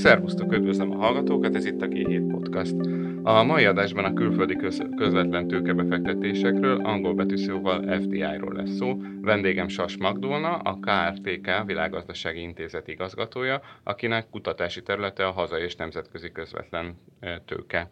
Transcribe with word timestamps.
Szervusztok, 0.00 0.52
üdvözlöm 0.52 0.90
a 0.90 0.96
hallgatókat, 0.96 1.54
ez 1.54 1.64
itt 1.64 1.82
a 1.82 1.86
G7 1.86 2.26
Podcast. 2.30 2.74
A 3.22 3.42
mai 3.42 3.64
adásban 3.64 4.04
a 4.04 4.12
külföldi 4.12 4.56
köz- 4.56 4.94
közvetlen 4.96 5.48
tőkebefektetésekről, 5.48 6.80
angol 6.84 7.14
betűszóval 7.14 8.00
FDI-ról 8.00 8.52
lesz 8.52 8.76
szó. 8.76 8.96
Vendégem 9.20 9.68
Sas 9.68 9.96
Magdolna, 9.96 10.56
a 10.56 10.78
KRTK 10.80 11.66
Világgazdasági 11.66 12.40
Intézet 12.40 12.88
igazgatója, 12.88 13.60
akinek 13.82 14.28
kutatási 14.30 14.82
területe 14.82 15.26
a 15.26 15.30
hazai 15.30 15.62
és 15.62 15.76
nemzetközi 15.76 16.32
közvetlen 16.32 16.96
tőke. 17.44 17.90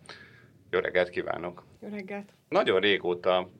Jó 0.71 0.79
reggelt 0.79 1.09
kívánok! 1.09 1.65
Jó 1.81 1.89
reggelt! 1.89 2.33
Nagyon 2.49 2.81
régóta 2.81 3.51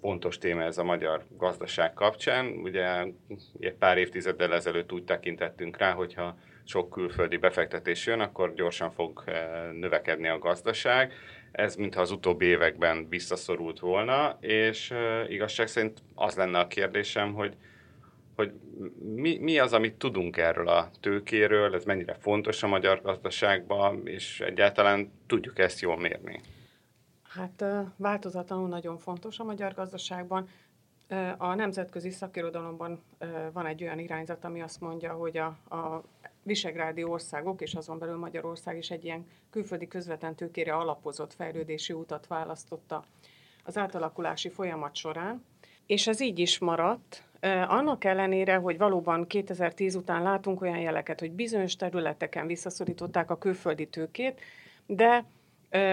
fontos 0.00 0.38
téma 0.38 0.62
ez 0.62 0.78
a 0.78 0.84
magyar 0.84 1.24
gazdaság 1.38 1.94
kapcsán. 1.94 2.46
Ugye 2.46 3.04
egy 3.60 3.74
pár 3.78 3.98
évtizeddel 3.98 4.54
ezelőtt 4.54 4.92
úgy 4.92 5.04
tekintettünk 5.04 5.76
rá, 5.78 5.92
hogyha 5.92 6.36
sok 6.64 6.90
külföldi 6.90 7.36
befektetés 7.36 8.06
jön, 8.06 8.20
akkor 8.20 8.54
gyorsan 8.54 8.90
fog 8.90 9.22
eh, 9.26 9.72
növekedni 9.72 10.28
a 10.28 10.38
gazdaság. 10.38 11.12
Ez 11.52 11.76
mintha 11.76 12.00
az 12.00 12.10
utóbbi 12.10 12.44
években 12.44 13.08
visszaszorult 13.08 13.78
volna, 13.78 14.38
és 14.40 14.90
eh, 14.90 15.30
igazság 15.30 15.68
szerint 15.68 16.02
az 16.14 16.34
lenne 16.34 16.58
a 16.58 16.66
kérdésem, 16.66 17.32
hogy 17.32 17.56
hogy 18.36 18.52
mi, 19.14 19.38
mi 19.38 19.58
az, 19.58 19.72
amit 19.72 19.94
tudunk 19.94 20.36
erről 20.36 20.68
a 20.68 20.90
tőkéről, 21.00 21.74
ez 21.74 21.84
mennyire 21.84 22.14
fontos 22.14 22.62
a 22.62 22.66
magyar 22.66 23.02
gazdaságban, 23.02 24.06
és 24.06 24.40
egyáltalán 24.40 25.12
tudjuk 25.26 25.58
ezt 25.58 25.80
jól 25.80 25.98
mérni? 25.98 26.40
Hát 27.22 27.64
változatlanul 27.96 28.68
nagyon 28.68 28.98
fontos 28.98 29.38
a 29.38 29.44
magyar 29.44 29.74
gazdaságban. 29.74 30.48
A 31.36 31.54
nemzetközi 31.54 32.10
szakirodalomban 32.10 33.02
van 33.52 33.66
egy 33.66 33.82
olyan 33.82 33.98
irányzat, 33.98 34.44
ami 34.44 34.62
azt 34.62 34.80
mondja, 34.80 35.12
hogy 35.12 35.36
a, 35.36 35.46
a 35.76 36.02
visegrádi 36.42 37.04
országok, 37.04 37.60
és 37.60 37.74
azon 37.74 37.98
belül 37.98 38.16
Magyarország 38.16 38.76
is 38.76 38.90
egy 38.90 39.04
ilyen 39.04 39.26
külföldi 39.50 39.88
közvetlen 39.88 40.34
tőkére 40.34 40.74
alapozott 40.74 41.34
fejlődési 41.34 41.92
utat 41.92 42.26
választotta 42.26 43.04
az 43.64 43.78
átalakulási 43.78 44.48
folyamat 44.48 44.94
során, 44.94 45.44
és 45.86 46.06
ez 46.06 46.20
így 46.20 46.38
is 46.38 46.58
maradt, 46.58 47.24
annak 47.68 48.04
ellenére, 48.04 48.56
hogy 48.56 48.78
valóban 48.78 49.26
2010 49.26 49.94
után 49.94 50.22
látunk 50.22 50.60
olyan 50.60 50.78
jeleket, 50.78 51.20
hogy 51.20 51.32
bizonyos 51.32 51.76
területeken 51.76 52.46
visszaszorították 52.46 53.30
a 53.30 53.38
külföldi 53.38 53.86
tőkét, 53.86 54.40
de 54.86 55.24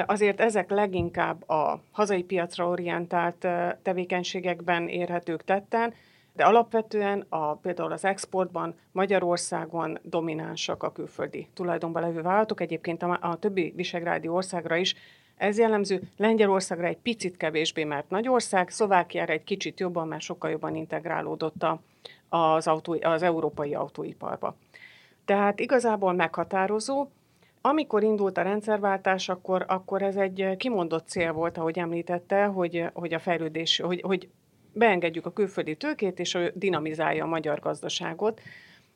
azért 0.06 0.40
ezek 0.40 0.70
leginkább 0.70 1.50
a 1.50 1.82
hazai 1.92 2.24
piacra 2.24 2.68
orientált 2.68 3.48
tevékenységekben 3.82 4.88
érhetők 4.88 5.44
tetten, 5.44 5.94
de 6.34 6.46
alapvetően 6.46 7.26
a, 7.30 7.56
például 7.56 7.92
az 7.92 8.06
exportban 8.06 8.76
Magyarországon 8.92 10.00
dominánsak 10.02 10.84
a 10.84 10.92
külföldi 10.92 11.48
tulajdonban 11.54 12.02
levő 12.02 12.22
vállalatok, 12.22 12.62
egyébként 12.62 13.04
a, 13.04 13.18
a 13.22 13.40
többi 13.40 13.74
visegrádi 13.76 14.28
országra 14.28 14.76
is 14.76 14.96
ez 15.38 15.58
jellemző, 15.58 16.02
Lengyelországra 16.18 16.86
egy 16.86 16.98
picit 16.98 17.38
kevésbé, 17.38 17.84
mert 17.84 18.10
nagy 18.10 18.28
ország, 18.28 18.70
Szlovákiára 18.70 19.34
egy 19.34 19.44
kicsit 19.44 19.80
jobban, 19.80 20.08
mert 20.08 20.22
sokkal 20.22 20.50
jobban 20.50 20.76
integrálódott 20.76 21.64
a, 21.64 21.80
az, 22.30 22.68
autó, 22.68 22.98
az 23.02 23.24
európai 23.24 23.74
autóiparba. 23.74 24.56
Tehát 25.26 25.60
igazából 25.60 26.14
meghatározó, 26.14 27.08
amikor 27.62 28.04
indult 28.04 28.38
a 28.38 28.42
rendszerváltás, 28.42 29.30
akkor, 29.30 29.66
akkor 29.68 30.02
ez 30.02 30.16
egy 30.16 30.56
kimondott 30.58 31.08
cél 31.08 31.32
volt, 31.32 31.58
ahogy 31.58 31.80
említette, 31.80 32.46
hogy, 32.46 32.86
hogy 32.94 33.14
a 33.14 33.20
fejlődés, 33.20 33.80
hogy, 33.80 34.02
hogy 34.02 34.30
beengedjük 34.74 35.26
a 35.26 35.34
külföldi 35.34 35.76
tőkét, 35.76 36.20
és 36.20 36.38
dinamizálja 36.54 37.24
a 37.24 37.28
magyar 37.28 37.60
gazdaságot. 37.60 38.42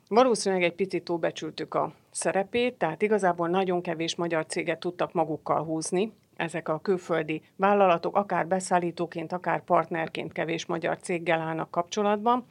Valószínűleg 0.08 0.64
egy 0.64 0.74
picit 0.74 1.04
túlbecsültük 1.04 1.74
a 1.74 1.92
szerepét, 2.10 2.74
tehát 2.74 3.02
igazából 3.02 3.48
nagyon 3.48 3.82
kevés 3.82 4.14
magyar 4.14 4.46
céget 4.46 4.78
tudtak 4.78 5.12
magukkal 5.12 5.64
húzni, 5.64 6.12
ezek 6.36 6.68
a 6.68 6.80
külföldi 6.80 7.42
vállalatok, 7.56 8.16
akár 8.16 8.46
beszállítóként, 8.46 9.32
akár 9.32 9.64
partnerként 9.64 10.32
kevés 10.32 10.66
magyar 10.66 10.98
céggel 10.98 11.40
állnak 11.40 11.70
kapcsolatban. 11.70 12.44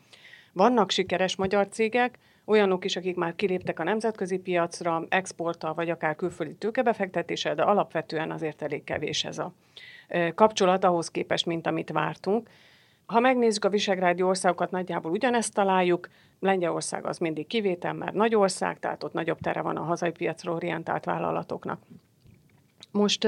Vannak 0.54 0.92
sikeres 0.92 1.36
magyar 1.36 1.68
cégek, 1.68 2.20
olyanok 2.46 2.86
is, 2.86 2.96
akik 2.96 3.16
már 3.16 3.36
kiléptek 3.36 3.80
a 3.80 3.84
nemzetközi 3.84 4.38
piacra, 4.38 5.06
exporttal 5.10 5.74
vagy 5.74 5.90
akár 5.90 6.16
külföldi 6.16 6.56
tőkebefektetéssel, 6.56 7.56
de 7.56 7.64
alapvetően 7.64 8.32
azért 8.32 8.62
elég 8.62 8.84
kevés 8.84 9.24
ez 9.24 9.38
a 9.38 9.54
kapcsolat 10.36 10.84
ahhoz 10.84 11.12
képest, 11.12 11.46
mint 11.46 11.68
amit 11.68 11.92
vártunk. 11.92 12.50
Ha 13.06 13.20
megnézzük 13.20 13.66
a 13.66 13.70
visegrádi 13.70 14.22
országokat, 14.22 14.72
nagyjából 14.72 15.12
ugyanezt 15.12 15.54
találjuk. 15.54 16.10
Lengyelország 16.40 17.06
az 17.06 17.18
mindig 17.18 17.48
kivétel, 17.48 17.94
mert 17.94 18.14
nagy 18.14 18.36
ország, 18.36 18.80
tehát 18.80 19.04
ott 19.04 19.14
nagyobb 19.14 19.40
tere 19.40 19.62
van 19.62 19.78
a 19.78 19.84
hazai 19.84 20.12
piacra 20.12 20.52
orientált 20.52 21.06
vállalatoknak. 21.06 21.82
Most 22.92 23.28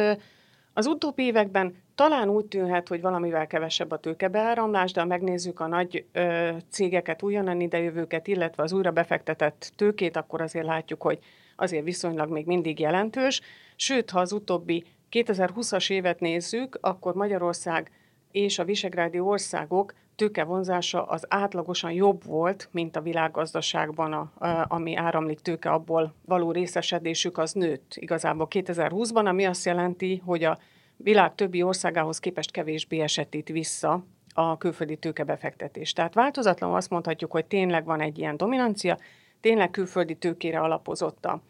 az 0.78 0.86
utóbbi 0.86 1.24
években 1.24 1.76
talán 1.96 2.30
úgy 2.30 2.46
tűnhet, 2.46 2.88
hogy 2.88 3.02
valamivel 3.02 3.48
kevesebb 3.48 3.92
a 3.92 3.98
tőkebeáramlás, 3.98 4.92
de 4.92 5.00
ha 5.00 5.08
megnézzük 5.08 5.60
a 5.60 5.68
nagy 5.68 6.06
ö, 6.12 6.50
cégeket, 6.70 7.24
újonnan 7.24 7.62
idejövőket, 7.62 8.28
illetve 8.28 8.64
az 8.64 8.74
újra 8.74 8.92
befektetett 8.92 9.72
tőkét, 9.76 10.18
akkor 10.18 10.42
azért 10.42 10.66
látjuk, 10.66 11.02
hogy 11.02 11.20
azért 11.56 11.84
viszonylag 11.84 12.30
még 12.30 12.46
mindig 12.46 12.80
jelentős. 12.80 13.42
Sőt, 13.76 14.10
ha 14.10 14.20
az 14.20 14.32
utóbbi 14.32 14.84
2020-as 15.12 15.92
évet 15.92 16.20
nézzük, 16.20 16.78
akkor 16.82 17.14
Magyarország 17.14 17.92
és 18.36 18.60
a 18.60 18.64
visegrádi 18.64 19.20
országok 19.20 19.94
tőkevonzása 20.16 21.04
az 21.04 21.26
átlagosan 21.30 21.92
jobb 21.92 22.24
volt, 22.24 22.70
mint 22.72 22.96
a 22.96 23.02
világgazdaságban, 23.02 24.14
a, 24.14 24.46
a, 24.46 24.66
ami 24.68 24.96
áramlik 24.96 25.40
tőke, 25.40 25.70
abból 25.70 26.16
való 26.26 26.52
részesedésük 26.52 27.38
az 27.38 27.54
nőtt 27.54 27.94
igazából 27.96 28.48
2020-ban, 28.50 29.26
ami 29.26 29.46
azt 29.46 29.66
jelenti, 29.66 30.22
hogy 30.26 30.44
a 30.44 30.58
világ 30.98 31.36
többi 31.36 31.64
országához 31.64 32.20
képest 32.20 32.52
kevésbé 32.52 33.00
esett 33.00 33.34
itt 33.34 33.48
vissza 33.48 34.06
a 34.34 34.58
külföldi 34.58 34.98
tőkebefektetés. 34.98 35.94
Tehát 35.94 36.14
változatlanul 36.14 36.76
azt 36.76 36.90
mondhatjuk, 36.90 37.32
hogy 37.32 37.46
tényleg 37.46 37.86
van 37.86 38.02
egy 38.02 38.18
ilyen 38.18 38.38
dominancia, 38.38 38.98
tényleg 39.42 39.72
külföldi 39.72 40.16
tőkére 40.16 40.60
alapozott 40.60 41.26
a, 41.26 41.42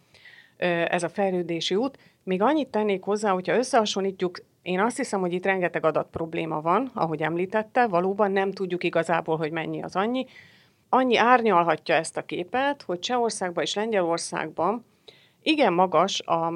ez 0.88 1.04
a 1.04 1.10
fejlődési 1.10 1.76
út. 1.76 1.98
Még 2.24 2.42
annyit 2.42 2.68
tennék 2.68 3.04
hozzá, 3.04 3.32
hogyha 3.32 3.58
összehasonlítjuk 3.58 4.38
én 4.66 4.80
azt 4.80 4.98
hiszem, 4.98 5.20
hogy 5.20 5.34
itt 5.34 5.46
rengeteg 5.46 5.86
adat 5.86 6.08
probléma 6.12 6.62
van, 6.62 6.92
ahogy 6.94 7.22
említette, 7.22 7.88
valóban 7.88 8.32
nem 8.32 8.52
tudjuk 8.52 8.84
igazából, 8.84 9.38
hogy 9.38 9.52
mennyi 9.52 9.84
az 9.84 9.96
annyi. 9.96 10.26
Annyi 10.90 11.18
árnyalhatja 11.18 11.96
ezt 11.96 12.18
a 12.18 12.26
képet, 12.26 12.82
hogy 12.82 13.00
Csehországban 13.00 13.64
és 13.64 13.74
Lengyelországban 13.74 14.86
igen 15.42 15.74
magas 15.74 16.22
a, 16.22 16.54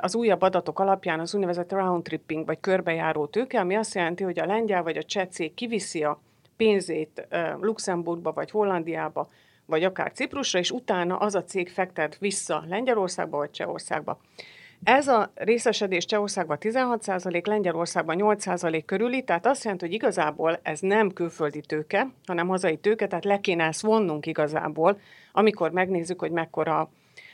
az 0.00 0.14
újabb 0.14 0.42
adatok 0.42 0.78
alapján 0.78 1.20
az 1.20 1.34
úgynevezett 1.34 1.72
round 1.72 2.20
vagy 2.46 2.60
körbejáró 2.60 3.26
tőke, 3.26 3.60
ami 3.60 3.74
azt 3.74 3.94
jelenti, 3.94 4.22
hogy 4.22 4.38
a 4.38 4.46
lengyel 4.46 4.82
vagy 4.82 4.96
a 4.96 5.02
cseh 5.02 5.26
cég 5.26 5.54
kiviszi 5.54 6.04
a 6.04 6.20
pénzét 6.56 7.28
Luxemburgba 7.60 8.32
vagy 8.32 8.50
Hollandiába, 8.50 9.28
vagy 9.66 9.84
akár 9.84 10.12
Ciprusra, 10.12 10.58
és 10.58 10.70
utána 10.70 11.16
az 11.16 11.34
a 11.34 11.44
cég 11.44 11.68
fektet 11.68 12.18
vissza 12.18 12.64
Lengyelországba 12.68 13.36
vagy 13.36 13.50
Csehországba. 13.50 14.20
Ez 14.84 15.08
a 15.08 15.30
részesedés 15.34 16.04
Csehországban 16.04 16.56
16%, 16.60 17.46
Lengyelországban 17.46 18.16
8% 18.20 18.82
körüli, 18.86 19.22
tehát 19.22 19.46
azt 19.46 19.62
jelenti, 19.62 19.84
hogy 19.84 19.94
igazából 19.94 20.60
ez 20.62 20.80
nem 20.80 21.12
külföldi 21.12 21.60
tőke, 21.60 22.06
hanem 22.26 22.48
hazai 22.48 22.76
tőke, 22.76 23.06
tehát 23.06 23.24
le 23.24 23.40
kéne 23.40 23.64
ezt 23.64 23.80
vonnunk 23.80 24.26
igazából, 24.26 24.98
amikor 25.32 25.70
megnézzük, 25.70 26.20
hogy 26.20 26.30
mekkora 26.30 26.90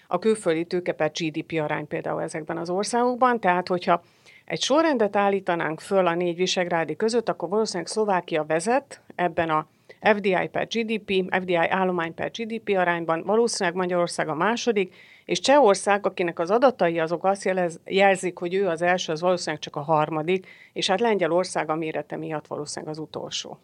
a 0.07 0.19
külföldi 0.19 0.65
tőke 0.65 0.93
per 0.93 1.11
GDP 1.11 1.61
arány 1.63 1.87
például 1.87 2.23
ezekben 2.23 2.57
az 2.57 2.71
országokban. 2.71 3.41
Tehát, 3.41 3.69
hogyha 3.69 4.03
egy 4.45 4.63
sorrendet 4.63 5.17
állítanánk 5.17 5.81
föl 5.81 6.07
a 6.07 6.15
négy 6.15 6.37
visegrádi 6.37 6.97
között, 6.97 7.29
akkor 7.29 7.49
valószínűleg 7.49 7.89
Szlovákia 7.89 8.45
vezet 8.45 9.01
ebben 9.15 9.51
a 9.51 9.67
FDI 10.01 10.49
per 10.53 10.67
GDP, 10.67 11.35
FDI 11.41 11.55
állomány 11.55 12.15
per 12.15 12.31
GDP 12.31 12.77
arányban, 12.77 13.23
valószínűleg 13.23 13.79
Magyarország 13.79 14.29
a 14.29 14.35
második, 14.35 14.95
és 15.25 15.41
Csehország, 15.41 16.07
akinek 16.07 16.39
az 16.39 16.51
adatai 16.51 16.99
azok 16.99 17.25
azt 17.25 17.45
jelez, 17.45 17.81
jelzik, 17.85 18.39
hogy 18.39 18.55
ő 18.55 18.69
az 18.69 18.83
első, 18.83 19.13
az 19.13 19.21
valószínűleg 19.21 19.61
csak 19.63 19.77
a 19.77 19.81
harmadik, 19.81 20.47
és 20.73 20.87
hát 20.87 21.01
Lengyelország 21.01 21.71
a 21.71 21.75
mérete 21.75 22.17
miatt 22.17 22.47
valószínűleg 22.47 22.95
az 22.95 23.01
utolsó. 23.01 23.59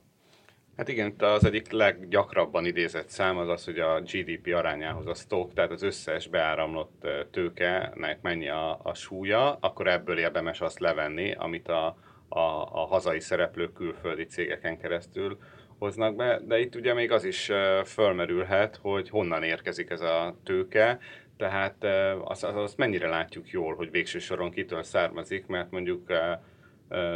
Hát 0.76 0.88
igen, 0.88 1.14
az 1.18 1.44
egyik 1.44 1.70
leggyakrabban 1.70 2.66
idézett 2.66 3.08
szám 3.08 3.38
az 3.38 3.48
az, 3.48 3.64
hogy 3.64 3.78
a 3.78 4.00
GDP 4.00 4.54
arányához 4.54 5.06
a 5.06 5.14
stock, 5.14 5.54
tehát 5.54 5.70
az 5.70 5.82
összes 5.82 6.28
beáramlott 6.28 7.06
tőkenek 7.30 8.18
mennyi 8.22 8.48
a, 8.48 8.80
a 8.82 8.94
súlya, 8.94 9.56
akkor 9.60 9.88
ebből 9.88 10.18
érdemes 10.18 10.60
azt 10.60 10.78
levenni, 10.78 11.32
amit 11.32 11.68
a, 11.68 11.96
a, 12.28 12.38
a 12.72 12.86
hazai 12.86 13.20
szereplők 13.20 13.72
külföldi 13.72 14.24
cégeken 14.24 14.78
keresztül 14.78 15.38
hoznak 15.84 16.16
be, 16.16 16.40
de 16.46 16.60
itt 16.60 16.74
ugye 16.74 16.94
még 16.94 17.10
az 17.10 17.24
is 17.24 17.50
fölmerülhet, 17.84 18.78
hogy 18.82 19.08
honnan 19.08 19.42
érkezik 19.42 19.90
ez 19.90 20.00
a 20.00 20.36
tőke, 20.44 20.98
tehát 21.36 21.84
azt, 22.24 22.44
azt 22.44 22.76
mennyire 22.76 23.08
látjuk 23.08 23.50
jól, 23.50 23.74
hogy 23.74 23.90
végső 23.90 24.18
soron 24.18 24.50
kitől 24.50 24.82
származik, 24.82 25.46
mert 25.46 25.70
mondjuk 25.70 26.12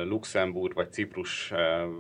Luxemburg 0.05 0.75
vagy 0.75 0.93
Ciprus 0.93 1.53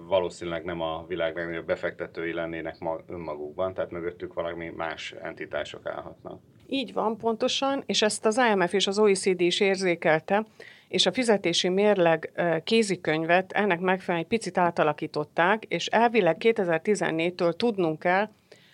valószínűleg 0.06 0.64
nem 0.64 0.80
a 0.80 1.04
világ 1.06 1.36
legnagyobb 1.36 1.66
befektetői 1.66 2.32
lennének 2.32 2.76
önmagukban, 3.06 3.74
tehát 3.74 3.90
mögöttük 3.90 4.34
valami 4.34 4.72
más 4.76 5.14
entitások 5.22 5.86
állhatnak. 5.86 6.40
Így 6.66 6.92
van, 6.92 7.16
pontosan, 7.16 7.82
és 7.86 8.02
ezt 8.02 8.26
az 8.26 8.40
IMF 8.50 8.72
és 8.72 8.86
az 8.86 8.98
OECD 8.98 9.40
is 9.40 9.60
érzékelte, 9.60 10.46
és 10.88 11.06
a 11.06 11.12
fizetési 11.12 11.68
mérleg 11.68 12.32
kézikönyvet 12.64 13.52
ennek 13.52 13.80
megfelelően 13.80 14.28
egy 14.30 14.38
picit 14.38 14.58
átalakították, 14.58 15.64
és 15.64 15.86
elvileg 15.86 16.36
2014-től 16.40 17.52
tudnunk 17.52 17.98
kell, 17.98 18.28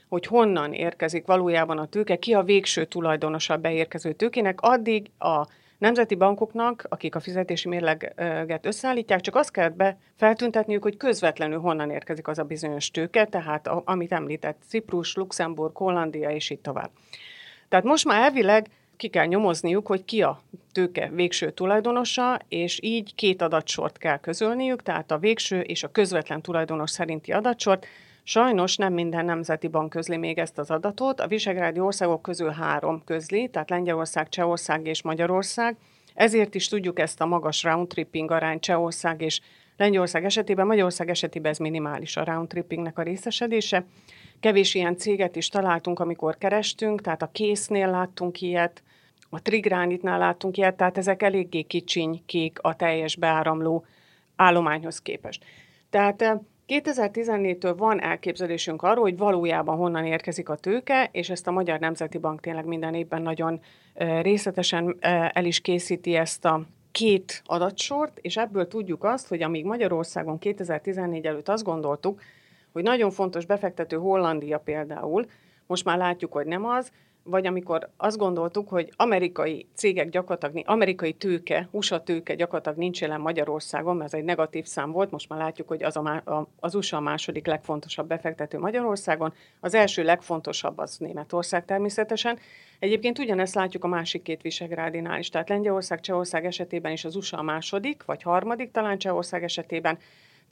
hogy 0.09 0.27
honnan 0.27 0.73
érkezik 0.73 1.27
valójában 1.27 1.79
a 1.79 1.87
tőke, 1.87 2.17
ki 2.17 2.35
a 2.35 2.43
végső 2.43 2.85
tulajdonosa 2.85 3.57
beérkező 3.57 4.13
tőkének, 4.13 4.61
addig 4.61 5.11
a 5.19 5.47
nemzeti 5.79 6.15
bankoknak, 6.15 6.87
akik 6.89 7.15
a 7.15 7.21
fizetési 7.21 7.69
mérleget 7.69 8.67
összeállítják, 8.67 9.21
csak 9.21 9.35
azt 9.35 9.51
kell 9.51 9.69
be 9.69 9.99
feltüntetniük, 10.17 10.83
hogy 10.83 10.97
közvetlenül 10.97 11.59
honnan 11.59 11.91
érkezik 11.91 12.29
az 12.29 12.39
a 12.39 12.45
bizonyos 12.45 12.91
tőke, 12.91 13.25
tehát 13.25 13.69
amit 13.85 14.13
említett, 14.13 14.63
Ciprus, 14.69 15.15
Luxemburg, 15.15 15.77
Hollandia 15.77 16.31
és 16.31 16.51
így 16.51 16.61
tovább. 16.61 16.91
Tehát 17.69 17.85
most 17.85 18.05
már 18.05 18.23
elvileg 18.23 18.67
ki 18.97 19.09
kell 19.09 19.27
nyomozniuk, 19.27 19.87
hogy 19.87 20.05
ki 20.05 20.23
a 20.23 20.43
tőke 20.73 21.11
végső 21.15 21.51
tulajdonosa, 21.51 22.39
és 22.49 22.79
így 22.83 23.15
két 23.15 23.43
adatsort 23.43 23.99
kell 23.99 24.19
közölniük, 24.19 24.83
tehát 24.83 25.11
a 25.11 25.19
végső 25.19 25.61
és 25.61 25.83
a 25.83 25.89
közvetlen 25.91 26.43
tulajdonos 26.43 26.91
szerinti 26.91 27.33
adatsort. 27.33 27.87
Sajnos 28.23 28.77
nem 28.77 28.93
minden 28.93 29.25
nemzeti 29.25 29.69
bank 29.69 29.91
közli 29.91 30.17
még 30.17 30.39
ezt 30.39 30.59
az 30.59 30.71
adatot. 30.71 31.21
A 31.21 31.27
visegrádi 31.27 31.81
országok 31.81 32.23
közül 32.23 32.51
három 32.51 33.03
közli, 33.05 33.49
tehát 33.49 33.71
Lengyelország, 33.71 34.29
Csehország 34.29 34.87
és 34.87 35.03
Magyarország. 35.03 35.77
Ezért 36.15 36.55
is 36.55 36.69
tudjuk 36.69 36.99
ezt 36.99 37.21
a 37.21 37.27
magas 37.27 37.63
round 37.63 37.89
tripping 37.89 38.31
arány 38.31 38.61
Csehország 38.61 39.21
és 39.21 39.41
Lengyelország 39.77 40.25
esetében, 40.25 40.67
Magyarország 40.67 41.11
esetében 41.11 41.51
ez 41.51 41.59
minimális 41.59 42.17
a 42.17 42.25
round 42.25 42.49
trippingnek 42.49 42.99
a 42.99 43.03
részesedése. 43.03 43.85
Kevés 44.45 44.75
ilyen 44.75 44.97
céget 44.97 45.37
is 45.37 45.49
találtunk, 45.49 46.01
amikor 46.01 46.39
kerestünk, 46.39 47.01
tehát 47.01 47.23
a 47.23 47.31
késznél 47.33 47.91
láttunk 47.91 48.41
ilyet, 48.41 48.83
a 49.31 49.43
trigránitnál 49.43 50.19
láttunk 50.19 50.57
ilyet, 50.57 50.77
tehát 50.77 50.99
ezek 50.99 51.23
eléggé 51.23 51.63
kicsiny 51.63 52.23
kék 52.27 52.59
a 52.61 52.77
teljes 52.77 53.17
beáramló 53.17 53.85
állományhoz 54.37 54.99
képest. 54.99 55.45
Tehát 55.91 56.41
2014-től 56.69 57.65
eh, 57.65 57.77
van 57.77 58.01
elképzelésünk 58.01 58.83
arról, 58.83 59.03
hogy 59.03 59.17
valójában 59.17 59.77
honnan 59.77 60.05
érkezik 60.05 60.49
a 60.49 60.57
tőke, 60.57 61.09
és 61.13 61.31
ezt 61.31 61.47
a 61.47 61.53
Magyar 61.53 61.79
Nemzeti 61.79 62.19
Bank 62.19 62.41
tényleg 62.41 62.65
minden 62.65 62.95
évben 62.95 63.23
nagyon 63.23 63.61
eh, 63.95 64.23
részletesen 64.23 64.97
eh, 65.01 65.29
el 65.33 65.45
is 65.45 65.61
készíti 65.61 66.15
ezt 66.15 66.45
a 66.45 66.63
két 66.93 67.43
adatsort, 67.45 68.19
és 68.19 68.37
ebből 68.37 68.69
tudjuk 68.69 69.05
azt, 69.05 69.29
hogy 69.29 69.43
amíg 69.43 69.65
Magyarországon 69.65 70.39
2014 70.39 71.27
előtt 71.27 71.49
azt 71.49 71.65
gondoltuk, 71.65 72.21
hogy 72.75 72.83
nagyon 72.83 73.11
fontos 73.11 73.47
befektető 73.47 73.97
Hollandia 73.97 74.59
például, 74.59 75.27
most 75.67 75.85
már 75.85 75.99
látjuk, 75.99 76.33
hogy 76.33 76.47
nem 76.47 76.67
az, 76.67 76.91
vagy 77.23 77.47
amikor 77.47 77.89
azt 77.97 78.17
gondoltuk, 78.17 78.69
hogy 78.69 78.93
amerikai 78.97 79.67
cégek 79.75 80.09
gyakorlatilag, 80.09 80.69
amerikai 80.69 81.13
tőke, 81.13 81.69
USA 81.71 82.03
tőke 82.03 82.35
gyakorlatilag 82.35 82.79
nincs 82.79 83.01
jelen 83.01 83.21
Magyarországon, 83.21 83.97
mert 83.97 84.13
ez 84.13 84.19
egy 84.19 84.25
negatív 84.25 84.65
szám 84.65 84.91
volt, 84.91 85.11
most 85.11 85.29
már 85.29 85.39
látjuk, 85.39 85.69
hogy 85.69 85.83
az, 85.83 85.97
a, 85.97 86.49
az 86.61 86.75
USA 86.75 86.97
a 86.97 87.01
második 87.01 87.47
legfontosabb 87.47 88.07
befektető 88.07 88.59
Magyarországon, 88.59 89.33
az 89.61 89.75
első 89.75 90.03
legfontosabb 90.03 90.79
az 90.79 90.99
Németország 90.99 91.65
természetesen. 91.65 92.39
Egyébként 92.79 93.19
ugyanezt 93.19 93.55
látjuk 93.55 93.85
a 93.85 93.89
másik 93.89 94.23
két 94.23 94.43
Visegrádinál 94.43 95.19
is, 95.19 95.29
tehát 95.29 95.49
Lengyelország, 95.49 96.01
Csehország 96.01 96.45
esetében 96.45 96.93
is 96.93 97.05
az 97.05 97.17
USA 97.17 97.39
a 97.39 97.43
második, 97.43 98.05
vagy 98.05 98.23
harmadik 98.23 98.71
talán 98.71 98.99
Csehország 98.99 99.43
esetében, 99.43 99.99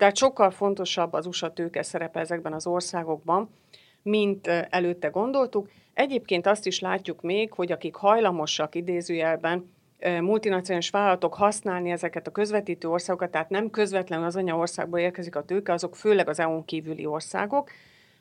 tehát 0.03 0.17
sokkal 0.17 0.51
fontosabb 0.51 1.13
az 1.13 1.27
USA 1.27 1.53
tőke 1.53 1.83
szerepe 1.83 2.21
ezekben 2.21 2.53
az 2.53 2.67
országokban, 2.67 3.51
mint 4.03 4.47
előtte 4.47 5.09
gondoltuk. 5.09 5.71
Egyébként 5.95 6.47
azt 6.47 6.67
is 6.67 6.81
látjuk 6.81 7.21
még, 7.21 7.53
hogy 7.53 7.73
akik 7.73 7.95
hajlamosak 7.95 8.75
idézőjelben 8.75 9.75
multinacionális 10.21 10.91
vállalatok 10.91 11.35
használni 11.35 11.91
ezeket 11.91 12.27
a 12.27 12.31
közvetítő 12.31 12.89
országokat, 12.89 13.31
tehát 13.31 13.51
nem 13.51 13.71
közvetlenül 13.71 14.25
az 14.25 14.37
anyaországból 14.37 14.99
érkezik 14.99 15.37
a 15.37 15.45
tőke, 15.45 15.73
azok 15.73 15.97
főleg 15.97 16.29
az 16.29 16.41
EU-n 16.41 16.65
kívüli 16.65 17.07
országok, 17.07 17.71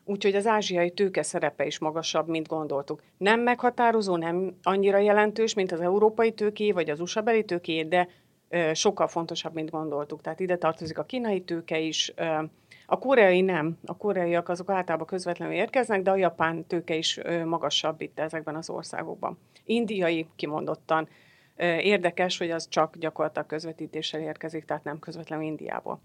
úgyhogy 0.06 0.36
az 0.36 0.48
ázsiai 0.48 0.92
tőke 0.92 1.24
szerepe 1.24 1.66
is 1.66 1.80
magasabb, 1.80 2.28
mint 2.28 2.48
gondoltuk. 2.48 3.02
Nem 3.18 3.40
meghatározó, 3.40 4.16
nem 4.16 4.58
annyira 4.64 4.98
jelentős, 4.98 5.54
mint 5.54 5.72
az 5.72 5.82
európai 5.82 6.32
tőké 6.32 6.72
vagy 6.72 6.90
az 6.90 7.00
USA 7.00 7.22
beli 7.22 7.46
tőké, 7.46 7.84
de 7.84 8.08
sokkal 8.74 9.08
fontosabb, 9.08 9.54
mint 9.54 9.70
gondoltuk. 9.70 10.22
Tehát 10.22 10.40
ide 10.40 10.58
tartozik 10.58 10.98
a 10.98 11.04
kínai 11.04 11.42
tőke 11.42 11.80
is, 11.80 12.14
a 12.86 13.00
koreai 13.00 13.42
nem. 13.42 13.78
A 13.86 13.98
koreaiak 13.98 14.50
azok 14.50 14.70
általában 14.70 15.08
közvetlenül 15.08 15.54
érkeznek, 15.54 16.02
de 16.02 16.12
a 16.12 16.16
japán 16.16 16.66
tőke 16.66 16.96
is 16.96 17.20
magasabb 17.46 18.02
itt 18.02 18.20
ezekben 18.20 18.56
az 18.56 18.70
országokban. 18.70 19.40
Indiai 19.66 20.28
kimondottan 20.36 21.08
érdekes, 21.80 22.38
hogy 22.38 22.52
az 22.52 22.68
csak 22.70 22.98
gyakorlatilag 22.98 23.48
közvetítéssel 23.48 24.22
érkezik, 24.22 24.66
tehát 24.66 24.84
nem 24.84 25.00
közvetlenül 25.00 25.46
Indiából. 25.46 26.02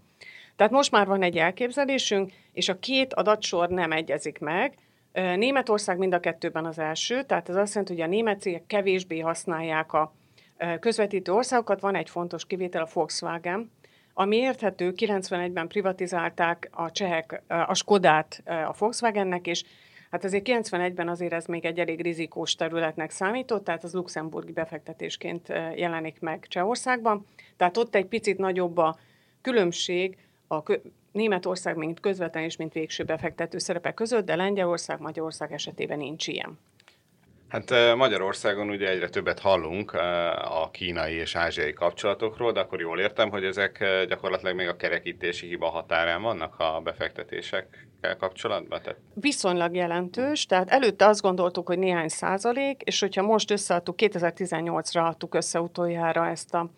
Tehát 0.55 0.71
most 0.71 0.91
már 0.91 1.07
van 1.07 1.21
egy 1.21 1.37
elképzelésünk, 1.37 2.31
és 2.53 2.69
a 2.69 2.79
két 2.79 3.13
adatsor 3.13 3.69
nem 3.69 3.91
egyezik 3.91 4.39
meg. 4.39 4.77
Németország 5.13 5.97
mind 5.97 6.13
a 6.13 6.19
kettőben 6.19 6.65
az 6.65 6.79
első, 6.79 7.23
tehát 7.23 7.49
ez 7.49 7.55
azt 7.55 7.73
jelenti, 7.73 7.93
hogy 7.93 8.03
a 8.03 8.07
német 8.07 8.41
cégek 8.41 8.65
kevésbé 8.67 9.19
használják 9.19 9.93
a 9.93 10.13
közvetítő 10.79 11.31
országokat. 11.31 11.79
Van 11.79 11.95
egy 11.95 12.09
fontos 12.09 12.45
kivétel, 12.45 12.81
a 12.81 12.87
Volkswagen, 12.93 13.71
ami 14.13 14.35
érthető, 14.35 14.93
91-ben 14.95 15.67
privatizálták 15.67 16.69
a 16.71 16.91
csehek 16.91 17.41
a 17.47 17.73
Skodát 17.73 18.43
a 18.45 18.73
Volkswagennek, 18.77 19.47
és 19.47 19.63
hát 20.11 20.23
azért 20.23 20.47
91-ben 20.47 21.07
azért 21.07 21.33
ez 21.33 21.45
még 21.45 21.65
egy 21.65 21.79
elég 21.79 22.01
rizikós 22.01 22.55
területnek 22.55 23.11
számított, 23.11 23.63
tehát 23.63 23.83
az 23.83 23.93
luxemburgi 23.93 24.51
befektetésként 24.51 25.47
jelenik 25.75 26.19
meg 26.19 26.45
Csehországban. 26.47 27.25
Tehát 27.57 27.77
ott 27.77 27.95
egy 27.95 28.05
picit 28.05 28.37
nagyobb 28.37 28.77
a 28.77 28.97
különbség 29.41 30.17
a 30.47 30.79
Németország, 31.11 31.75
mint 31.75 31.99
közvetlen 31.99 32.43
és 32.43 32.55
mint 32.55 32.73
végső 32.73 33.03
befektető 33.03 33.57
szerepe 33.57 33.93
között, 33.93 34.25
de 34.25 34.35
Lengyelország, 34.35 34.99
Magyarország 34.99 35.53
esetében 35.53 35.97
nincs 35.97 36.27
ilyen. 36.27 36.59
Hát 37.47 37.95
Magyarországon 37.95 38.69
ugye 38.69 38.89
egyre 38.89 39.09
többet 39.09 39.39
hallunk 39.39 39.93
a 40.41 40.69
kínai 40.71 41.13
és 41.13 41.35
ázsiai 41.35 41.73
kapcsolatokról, 41.73 42.51
de 42.51 42.59
akkor 42.59 42.79
jól 42.79 42.99
értem, 42.99 43.29
hogy 43.29 43.43
ezek 43.43 43.83
gyakorlatilag 44.07 44.55
még 44.55 44.67
a 44.67 44.75
kerekítési 44.75 45.47
hiba 45.47 45.69
határán 45.69 46.21
vannak 46.21 46.59
a 46.59 46.81
befektetésekkel 46.83 48.17
kapcsolatban? 48.17 48.81
Tehát... 48.81 48.99
Viszonylag 49.13 49.75
jelentős, 49.75 50.45
tehát 50.45 50.69
előtte 50.69 51.07
azt 51.07 51.21
gondoltuk, 51.21 51.67
hogy 51.67 51.79
néhány 51.79 52.07
százalék, 52.07 52.81
és 52.81 52.99
hogyha 52.99 53.21
most 53.21 53.51
összeadtuk, 53.51 53.95
2018-ra 53.97 55.07
adtuk 55.07 55.35
össze 55.35 55.61
utoljára 55.61 56.27
ezt 56.27 56.53
a 56.53 56.69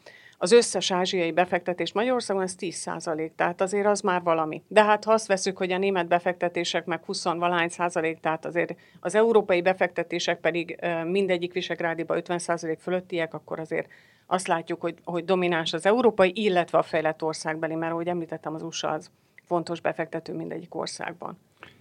az 0.41 0.51
összes 0.51 0.91
ázsiai 0.91 1.31
befektetés 1.31 1.93
Magyarországon 1.93 2.43
ez 2.43 2.55
10 2.55 2.75
százalék, 2.75 3.35
tehát 3.35 3.61
azért 3.61 3.85
az 3.85 4.01
már 4.01 4.21
valami. 4.21 4.63
De 4.67 4.83
hát 4.83 5.03
ha 5.03 5.11
azt 5.11 5.27
veszük, 5.27 5.57
hogy 5.57 5.71
a 5.71 5.77
német 5.77 6.07
befektetések 6.07 6.85
meg 6.85 7.03
20 7.05 7.23
valány 7.23 7.69
százalék, 7.69 8.19
tehát 8.19 8.45
azért 8.45 8.75
az 8.99 9.15
európai 9.15 9.61
befektetések 9.61 10.39
pedig 10.39 10.79
mindegyik 11.05 11.53
Visegrádiba 11.53 12.15
50 12.15 12.39
százalék 12.39 12.79
fölöttiek, 12.79 13.33
akkor 13.33 13.59
azért 13.59 13.87
azt 14.27 14.47
látjuk, 14.47 14.81
hogy, 14.81 14.95
hogy 15.03 15.25
domináns 15.25 15.73
az 15.73 15.85
európai, 15.85 16.31
illetve 16.35 16.77
a 16.77 16.83
fejlett 16.83 17.23
országbeli, 17.23 17.75
mert 17.75 17.91
ahogy 17.91 18.07
említettem, 18.07 18.53
az 18.53 18.63
USA 18.63 18.89
az 18.89 19.11
fontos 19.45 19.81
befektető 19.81 20.33
mindegyik 20.33 20.75
országban. 20.75 21.37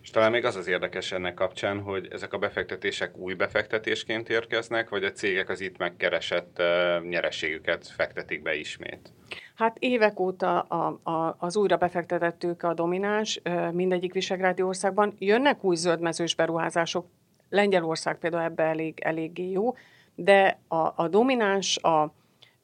És 0.08 0.14
talán 0.14 0.30
még 0.30 0.44
az 0.44 0.56
az 0.56 0.68
érdekes 0.68 1.12
ennek 1.12 1.34
kapcsán, 1.34 1.80
hogy 1.80 2.08
ezek 2.10 2.32
a 2.32 2.38
befektetések 2.38 3.16
új 3.16 3.34
befektetésként 3.34 4.28
érkeznek, 4.28 4.88
vagy 4.88 5.04
a 5.04 5.12
cégek 5.12 5.48
az 5.48 5.60
itt 5.60 5.78
megkeresett 5.78 6.62
nyerességüket 7.08 7.88
fektetik 7.88 8.42
be 8.42 8.54
ismét? 8.54 9.12
Hát 9.54 9.76
évek 9.78 10.20
óta 10.20 10.60
a, 10.60 11.00
a, 11.10 11.36
az 11.38 11.56
újra 11.56 11.76
befektetett 11.76 12.38
tőke 12.38 12.68
a 12.68 12.74
domináns 12.74 13.40
mindegyik 13.72 14.12
visegrádi 14.12 14.62
országban. 14.62 15.14
Jönnek 15.18 15.64
új 15.64 15.76
zöldmezős 15.76 16.34
beruházások, 16.34 17.06
Lengyelország 17.48 18.18
például 18.18 18.42
ebbe 18.42 18.62
elég, 18.62 19.00
eléggé 19.00 19.50
jó, 19.50 19.74
de 20.14 20.58
a, 20.68 20.92
a 20.96 21.08
domináns, 21.08 21.78
a, 21.78 22.14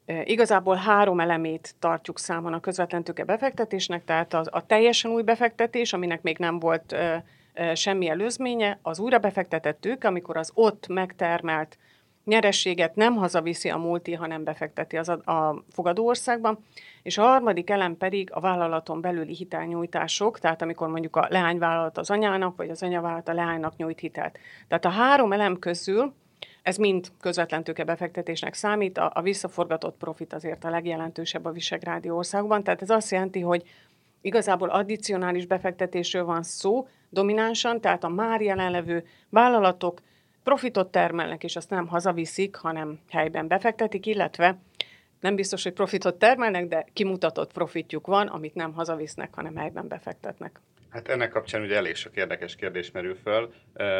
Igazából 0.05 0.75
három 0.75 1.19
elemét 1.19 1.75
tartjuk 1.79 2.19
számon 2.19 2.53
a 2.53 2.59
közvetlen 2.59 3.03
tőke 3.03 3.23
befektetésnek, 3.23 4.03
tehát 4.03 4.33
az, 4.33 4.47
a 4.51 4.65
teljesen 4.65 5.11
új 5.11 5.23
befektetés, 5.23 5.93
aminek 5.93 6.21
még 6.21 6.37
nem 6.37 6.59
volt 6.59 6.91
ö, 6.91 7.15
ö, 7.53 7.75
semmi 7.75 8.09
előzménye, 8.09 8.79
az 8.81 8.99
újra 8.99 9.17
befektetett 9.19 9.81
tőke, 9.81 10.07
amikor 10.07 10.37
az 10.37 10.51
ott 10.53 10.87
megtermelt 10.87 11.77
nyerességet 12.25 12.95
nem 12.95 13.15
hazaviszi 13.15 13.69
a 13.69 13.77
multi, 13.77 14.13
hanem 14.13 14.43
befekteti 14.43 14.97
az 14.97 15.09
a, 15.09 15.31
a 15.31 15.63
fogadó 15.69 16.07
országban. 16.07 16.65
És 17.03 17.17
a 17.17 17.21
harmadik 17.21 17.69
elem 17.69 17.97
pedig 17.97 18.29
a 18.33 18.39
vállalaton 18.39 19.01
belüli 19.01 19.33
hitelnyújtások, 19.35 20.39
tehát 20.39 20.61
amikor 20.61 20.87
mondjuk 20.87 21.15
a 21.15 21.27
leányvállalat 21.29 21.97
az 21.97 22.09
anyának, 22.09 22.55
vagy 22.57 22.69
az 22.69 22.83
anyavállalat 22.83 23.27
a 23.27 23.33
leánynak 23.33 23.75
nyújt 23.75 23.99
hitelt. 23.99 24.39
Tehát 24.67 24.85
a 24.85 24.89
három 24.89 25.31
elem 25.31 25.59
közül 25.59 26.13
ez 26.65 26.77
mind 26.77 27.07
közvetlen 27.19 27.63
tőkebefektetésnek 27.63 28.53
számít, 28.53 28.97
a, 28.97 29.11
a 29.13 29.21
visszaforgatott 29.21 29.97
profit 29.97 30.33
azért 30.33 30.63
a 30.63 30.69
legjelentősebb 30.69 31.45
a 31.45 31.51
visegrádi 31.51 32.09
országban, 32.09 32.63
tehát 32.63 32.81
ez 32.81 32.89
azt 32.89 33.11
jelenti, 33.11 33.39
hogy 33.39 33.63
igazából 34.21 34.69
addicionális 34.69 35.45
befektetésről 35.45 36.25
van 36.25 36.43
szó, 36.43 36.87
dominánsan, 37.09 37.81
tehát 37.81 38.03
a 38.03 38.07
már 38.07 38.41
jelenlevő 38.41 39.05
vállalatok 39.29 40.01
profitot 40.43 40.91
termelnek, 40.91 41.43
és 41.43 41.55
azt 41.55 41.69
nem 41.69 41.87
hazaviszik, 41.87 42.55
hanem 42.55 42.99
helyben 43.09 43.47
befektetik, 43.47 44.05
illetve 44.05 44.57
nem 45.19 45.35
biztos, 45.35 45.63
hogy 45.63 45.73
profitot 45.73 46.15
termelnek, 46.15 46.67
de 46.67 46.85
kimutatott 46.93 47.51
profitjuk 47.53 48.07
van, 48.07 48.27
amit 48.27 48.55
nem 48.55 48.73
hazavisznek, 48.73 49.35
hanem 49.35 49.55
helyben 49.55 49.87
befektetnek. 49.87 50.61
Hát 50.95 51.07
ennek 51.07 51.29
kapcsán 51.29 51.61
ugye 51.61 51.75
elég 51.75 51.95
sok 51.95 52.15
érdekes 52.15 52.55
kérdés 52.55 52.91
merül 52.91 53.15
föl. 53.23 53.53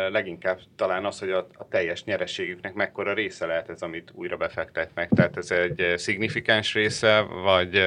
Leginkább 0.09 0.59
talán 0.75 1.05
az, 1.05 1.19
hogy 1.19 1.29
a, 1.29 1.47
a 1.53 1.67
teljes 1.67 2.03
nyerességüknek 2.03 2.73
mekkora 2.73 3.13
része 3.13 3.45
lehet 3.45 3.69
ez, 3.69 3.81
amit 3.81 4.11
újra 4.13 4.37
befektetnek. 4.37 5.09
Tehát 5.09 5.37
ez 5.37 5.51
egy 5.51 5.93
szignifikáns 5.97 6.73
része, 6.73 7.21
vagy, 7.21 7.79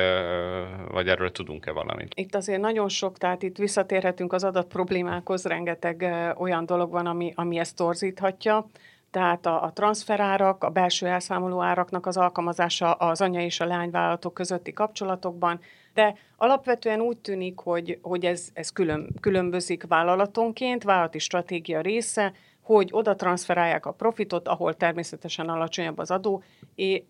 vagy 0.91 1.09
erről 1.09 1.33
tudunk-e 1.33 1.71
valamit? 1.71 2.13
Itt 2.15 2.35
azért 2.35 2.61
nagyon 2.61 2.89
sok, 2.89 3.19
tehát 3.19 3.43
itt 3.43 3.57
visszatérhetünk 3.57 4.33
az 4.33 4.45
adat 4.45 4.67
problémákhoz, 4.67 5.45
rengeteg 5.45 6.07
olyan 6.37 6.67
dolog 6.67 6.91
van, 6.91 7.07
ami, 7.07 7.33
ami 7.37 7.59
ezt 7.59 7.77
torzíthatja 7.77 8.67
tehát 9.11 9.47
a, 9.47 9.63
a 9.63 9.73
transferárak, 9.73 10.65
a 10.65 10.71
belső 10.71 11.07
elszámoló 11.07 11.63
áraknak 11.63 12.07
az 12.07 12.17
alkalmazása 12.17 12.93
az 12.93 13.21
anya 13.21 13.41
és 13.41 13.61
a 13.61 13.67
leányvállalatok 13.67 14.35
közötti 14.35 14.73
kapcsolatokban, 14.73 15.61
de 15.99 16.15
alapvetően 16.37 17.01
úgy 17.01 17.17
tűnik, 17.19 17.59
hogy, 17.59 17.99
hogy 18.03 18.25
ez, 18.25 18.49
ez 18.53 18.71
külön, 18.71 19.15
különbözik 19.21 19.87
vállalatonként, 19.87 20.83
vállalati 20.83 21.19
stratégia 21.19 21.81
része, 21.81 22.33
hogy 22.63 22.89
oda 22.93 23.15
transferálják 23.15 23.87
a 23.87 23.93
profitot, 23.93 24.49
ahol 24.49 24.75
természetesen 24.75 25.49
alacsonyabb 25.49 25.99
az 25.99 26.11
adó, 26.11 26.43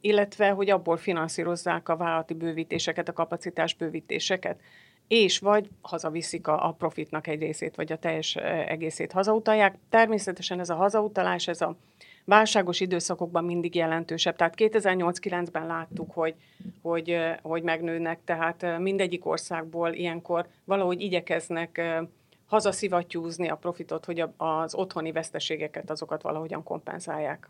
illetve 0.01 0.51
hogy 0.51 0.71
abból 0.71 0.97
finanszírozzák 0.97 1.89
a 1.89 1.97
vállalati 1.97 2.35
bővítéseket, 2.35 3.09
a 3.09 3.13
kapacitás 3.13 3.75
bővítéseket 3.75 4.61
és 5.09 5.39
vagy 5.39 5.69
hazaviszik 5.81 6.47
a, 6.47 6.67
a 6.67 6.73
profitnak 6.73 7.27
egy 7.27 7.41
részét, 7.41 7.77
vagy 7.77 7.93
a 7.93 7.99
teljes 7.99 8.37
egészét 8.67 9.13
hazautalják. 9.13 9.75
Természetesen 9.89 10.61
ez 10.61 10.71
a 10.71 10.75
hazautalás, 10.75 11.49
ez 11.49 11.61
a 11.61 11.77
válságos 12.29 12.81
időszakokban 12.81 13.45
mindig 13.45 13.75
jelentősebb. 13.75 14.37
Tehát 14.37 14.55
2008-9-ben 14.57 15.67
láttuk, 15.67 16.11
hogy, 16.13 16.35
hogy, 16.83 17.17
hogy 17.43 17.63
megnőnek, 17.63 18.19
tehát 18.25 18.79
mindegyik 18.79 19.27
országból 19.27 19.93
ilyenkor 19.93 20.47
valahogy 20.65 21.01
igyekeznek 21.01 21.81
hazaszivattyúzni 22.47 23.49
a 23.49 23.57
profitot, 23.57 24.05
hogy 24.05 24.25
az 24.37 24.75
otthoni 24.75 25.13
veszteségeket 25.13 25.91
azokat 25.91 26.23
valahogyan 26.23 26.63
kompenzálják. 26.63 27.49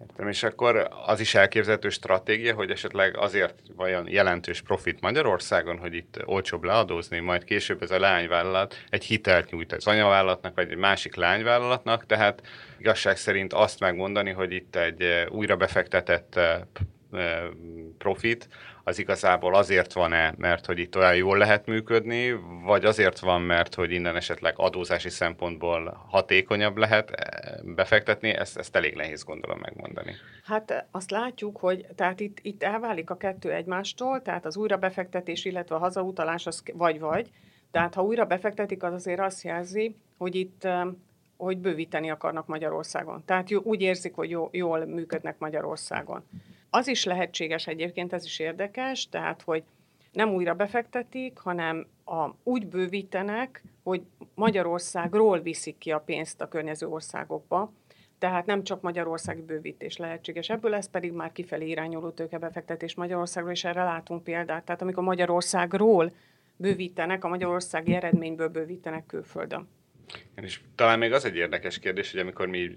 Értem, 0.00 0.28
és 0.28 0.42
akkor 0.42 0.88
az 1.06 1.20
is 1.20 1.34
elképzelhető 1.34 1.88
stratégia, 1.88 2.54
hogy 2.54 2.70
esetleg 2.70 3.16
azért 3.16 3.54
vajon 3.76 4.08
jelentős 4.08 4.60
profit 4.60 5.00
Magyarországon, 5.00 5.78
hogy 5.78 5.94
itt 5.94 6.22
olcsóbb 6.24 6.64
leadózni, 6.64 7.18
majd 7.18 7.44
később 7.44 7.82
ez 7.82 7.90
a 7.90 7.98
lányvállalat 7.98 8.84
egy 8.90 9.04
hitelt 9.04 9.50
nyújt 9.50 9.72
az 9.72 9.86
anyavállalatnak, 9.86 10.54
vagy 10.54 10.70
egy 10.70 10.76
másik 10.76 11.14
lányvállalatnak, 11.14 12.06
tehát 12.06 12.42
igazság 12.78 13.16
szerint 13.16 13.52
azt 13.52 13.80
megmondani, 13.80 14.30
hogy 14.30 14.52
itt 14.52 14.76
egy 14.76 15.26
újra 15.28 15.56
befektetett 15.56 16.40
profit, 17.98 18.48
az 18.90 18.98
igazából 18.98 19.54
azért 19.54 19.92
van-e, 19.92 20.34
mert 20.36 20.66
hogy 20.66 20.78
itt 20.78 20.96
olyan 20.96 21.16
jól 21.16 21.38
lehet 21.38 21.66
működni, 21.66 22.40
vagy 22.64 22.84
azért 22.84 23.18
van, 23.18 23.42
mert 23.42 23.74
hogy 23.74 23.90
innen 23.90 24.16
esetleg 24.16 24.54
adózási 24.56 25.08
szempontból 25.08 26.06
hatékonyabb 26.08 26.76
lehet 26.76 27.10
eh, 27.10 27.60
befektetni, 27.62 28.28
ezt, 28.28 28.58
ezt 28.58 28.76
elég 28.76 28.94
nehéz 28.94 29.24
gondolom 29.24 29.58
megmondani. 29.58 30.14
Hát 30.44 30.70
eh, 30.70 30.82
azt 30.90 31.10
látjuk, 31.10 31.56
hogy 31.56 31.86
tehát 31.94 32.20
itt, 32.20 32.38
itt 32.42 32.62
elválik 32.62 33.10
a 33.10 33.16
kettő 33.16 33.52
egymástól, 33.52 34.22
tehát 34.22 34.46
az 34.46 34.56
újrabefektetés, 34.56 35.44
illetve 35.44 35.74
a 35.74 35.78
hazautalás 35.78 36.46
az 36.46 36.62
vagy-vagy. 36.72 37.30
Tehát 37.70 37.94
ha 37.94 38.02
újra 38.02 38.24
befektetik, 38.24 38.82
az 38.82 38.92
azért 38.92 39.20
azt 39.20 39.42
jelzi, 39.42 39.96
hogy 40.18 40.34
itt 40.34 40.64
eh, 40.64 40.86
hogy 41.36 41.58
bővíteni 41.58 42.10
akarnak 42.10 42.46
Magyarországon. 42.46 43.22
Tehát 43.24 43.52
úgy 43.62 43.80
érzik, 43.80 44.14
hogy 44.14 44.36
jól 44.50 44.84
működnek 44.84 45.38
Magyarországon. 45.38 46.22
Az 46.70 46.88
is 46.88 47.04
lehetséges 47.04 47.66
egyébként, 47.66 48.12
ez 48.12 48.24
is 48.24 48.38
érdekes, 48.38 49.08
tehát, 49.08 49.42
hogy 49.42 49.62
nem 50.12 50.28
újra 50.34 50.54
befektetik, 50.54 51.38
hanem 51.38 51.86
a, 52.04 52.28
úgy 52.42 52.66
bővítenek, 52.66 53.62
hogy 53.82 54.02
Magyarországról 54.34 55.40
viszik 55.40 55.78
ki 55.78 55.90
a 55.90 56.00
pénzt 56.00 56.40
a 56.40 56.48
környező 56.48 56.88
országokba, 56.88 57.72
tehát 58.18 58.46
nem 58.46 58.62
csak 58.62 58.80
Magyarországi 58.80 59.42
bővítés 59.42 59.96
lehetséges. 59.96 60.48
Ebből 60.48 60.74
ez 60.74 60.90
pedig 60.90 61.12
már 61.12 61.32
kifelé 61.32 61.68
irányuló 61.68 62.10
tőkebefektetés 62.10 62.94
Magyarországról, 62.94 63.52
és 63.52 63.64
erre 63.64 63.84
látunk 63.84 64.24
példát. 64.24 64.64
Tehát 64.64 64.82
amikor 64.82 65.02
Magyarországról 65.02 66.12
bővítenek, 66.56 67.24
a 67.24 67.28
magyarországi 67.28 67.94
eredményből 67.94 68.48
bővítenek 68.48 69.06
külföldön. 69.06 69.68
És 70.42 70.60
talán 70.74 70.98
még 70.98 71.12
az 71.12 71.24
egy 71.24 71.36
érdekes 71.36 71.78
kérdés, 71.78 72.10
hogy 72.10 72.20
amikor 72.20 72.46
mi 72.46 72.70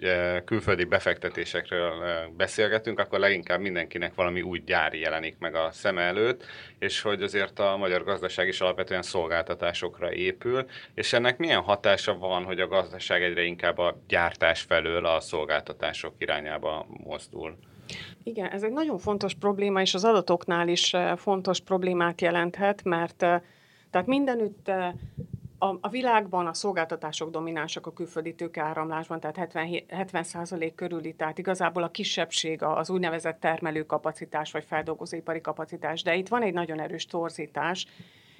külföldi 0.45 0.83
befektetésekről 0.83 1.93
beszélgetünk, 2.37 2.99
akkor 2.99 3.19
leginkább 3.19 3.59
mindenkinek 3.59 4.15
valami 4.15 4.41
új 4.41 4.59
gyári 4.65 4.99
jelenik 4.99 5.35
meg 5.39 5.55
a 5.55 5.71
szeme 5.71 6.01
előtt, 6.01 6.45
és 6.79 7.01
hogy 7.01 7.21
azért 7.21 7.59
a 7.59 7.77
magyar 7.77 8.03
gazdaság 8.03 8.47
is 8.47 8.61
alapvetően 8.61 9.01
szolgáltatásokra 9.01 10.13
épül, 10.13 10.65
és 10.93 11.13
ennek 11.13 11.37
milyen 11.37 11.61
hatása 11.61 12.17
van, 12.17 12.43
hogy 12.43 12.59
a 12.59 12.67
gazdaság 12.67 13.23
egyre 13.23 13.43
inkább 13.43 13.77
a 13.77 14.01
gyártás 14.07 14.61
felől 14.61 15.05
a 15.05 15.19
szolgáltatások 15.19 16.13
irányába 16.17 16.87
mozdul? 17.03 17.57
Igen, 18.23 18.49
ez 18.49 18.63
egy 18.63 18.71
nagyon 18.71 18.97
fontos 18.97 19.33
probléma, 19.33 19.81
és 19.81 19.93
az 19.93 20.03
adatoknál 20.03 20.67
is 20.67 20.95
fontos 21.15 21.59
problémát 21.59 22.21
jelenthet, 22.21 22.83
mert 22.83 23.17
tehát 23.91 24.07
mindenütt 24.07 24.71
a, 25.63 25.77
a 25.81 25.89
világban 25.89 26.47
a 26.47 26.53
szolgáltatások 26.53 27.29
dominánsak 27.29 27.85
a 27.87 27.93
külföldi 27.93 28.35
tőkeáramlásban, 28.35 29.19
tehát 29.19 29.35
70, 29.35 29.83
70 29.87 30.75
körüli, 30.75 31.13
tehát 31.13 31.37
igazából 31.37 31.83
a 31.83 31.91
kisebbség 31.91 32.63
az 32.63 32.89
úgynevezett 32.89 33.39
termelőkapacitás 33.39 34.51
vagy 34.51 34.63
feldolgozóipari 34.63 35.41
kapacitás. 35.41 36.03
De 36.03 36.15
itt 36.15 36.27
van 36.27 36.41
egy 36.41 36.53
nagyon 36.53 36.79
erős 36.79 37.05
torzítás, 37.05 37.87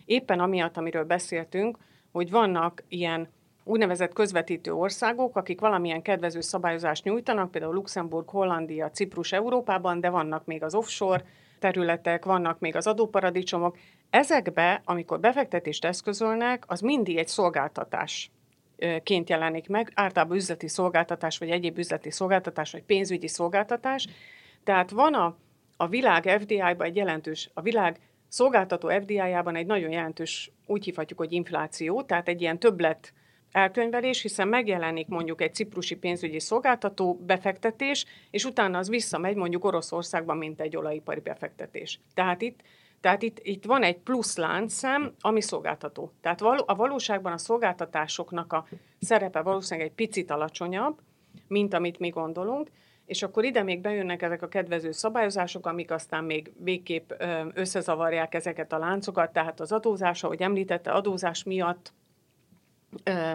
éppen 0.06 0.40
amiatt, 0.40 0.78
amiről 0.78 1.04
beszéltünk, 1.04 1.78
hogy 2.12 2.32
vannak 2.32 2.84
ilyen 2.88 3.28
úgynevezett 3.64 4.14
közvetítő 4.14 4.74
országok, 4.74 5.36
akik 5.36 5.60
valamilyen 5.60 6.02
kedvező 6.02 6.42
szabályozást 6.42 7.04
nyújtanak, 7.04 7.52
például 7.52 7.74
Luxemburg, 7.74 8.30
Hollandia, 8.30 8.90
Ciprus 8.90 9.32
Európában, 9.32 10.00
de 10.00 10.10
vannak 10.10 10.46
még 10.46 10.64
az 10.64 10.76
offshore 10.76 11.26
területek, 11.64 12.26
vannak 12.26 12.60
még 12.60 12.76
az 12.76 12.88
adóparadicsomok. 12.88 13.78
Ezekbe, 14.10 14.82
amikor 14.86 15.20
befektetést 15.20 15.86
eszközölnek, 15.86 16.64
az 16.68 16.80
mindig 16.80 17.18
egy 17.18 17.28
szolgáltatás 17.28 18.32
ként 19.04 19.30
jelenik 19.30 19.68
meg, 19.68 19.92
általában 19.96 20.38
üzleti 20.38 20.68
szolgáltatás, 20.68 21.38
vagy 21.38 21.50
egyéb 21.50 21.78
üzleti 21.78 22.12
szolgáltatás, 22.12 22.72
vagy 22.72 22.84
pénzügyi 22.84 23.28
szolgáltatás. 23.28 24.08
Tehát 24.64 24.92
van 24.92 25.14
a, 25.14 25.36
a 25.78 25.88
világ 25.88 26.38
FDI-ban 26.40 26.82
egy 26.82 26.96
jelentős, 26.96 27.50
a 27.54 27.62
világ 27.62 28.00
szolgáltató 28.28 28.90
FDI-jában 28.90 29.56
egy 29.56 29.66
nagyon 29.66 29.92
jelentős, 29.92 30.52
úgy 30.66 30.84
hívhatjuk, 30.84 31.20
hogy 31.20 31.32
infláció, 31.32 32.02
tehát 32.02 32.28
egy 32.28 32.42
ilyen 32.42 32.60
többlet 32.60 33.14
elkönyvelés, 33.54 34.22
hiszen 34.22 34.48
megjelenik 34.48 35.08
mondjuk 35.08 35.42
egy 35.42 35.54
ciprusi 35.54 35.96
pénzügyi 35.96 36.40
szolgáltató 36.40 37.20
befektetés, 37.26 38.06
és 38.30 38.46
utána 38.46 38.78
az 38.78 38.90
visszamegy 38.90 39.36
mondjuk 39.36 39.66
Oroszországban, 39.66 40.38
mint 40.38 40.62
egy 40.62 40.76
olajipari 40.76 41.20
befektetés. 41.20 42.00
Tehát 42.14 42.42
itt, 42.42 42.60
tehát 43.02 43.22
itt, 43.22 43.40
itt 43.42 43.66
van 43.66 43.84
egy 43.84 43.98
plusz 43.98 44.38
láncszem, 44.38 45.14
ami 45.20 45.42
szolgáltató. 45.42 46.12
Tehát 46.22 46.42
a 46.42 46.76
valóságban 46.76 47.32
a 47.32 47.38
szolgáltatásoknak 47.38 48.54
a 48.54 48.68
szerepe 49.00 49.42
valószínűleg 49.42 49.90
egy 49.90 49.96
picit 49.96 50.32
alacsonyabb, 50.32 51.00
mint 51.48 51.74
amit 51.74 52.00
mi 52.00 52.10
gondolunk, 52.10 52.70
és 53.06 53.24
akkor 53.24 53.44
ide 53.44 53.64
még 53.64 53.82
bejönnek 53.82 54.22
ezek 54.22 54.42
a 54.42 54.48
kedvező 54.48 54.92
szabályozások, 54.92 55.66
amik 55.66 55.92
aztán 55.92 56.24
még 56.24 56.52
végképp 56.58 57.12
összezavarják 57.54 58.34
ezeket 58.34 58.74
a 58.74 58.78
láncokat, 58.78 59.34
tehát 59.34 59.60
az 59.60 59.72
adózás, 59.72 60.24
ahogy 60.24 60.42
említette, 60.42 60.92
adózás 60.92 61.44
miatt 61.44 61.94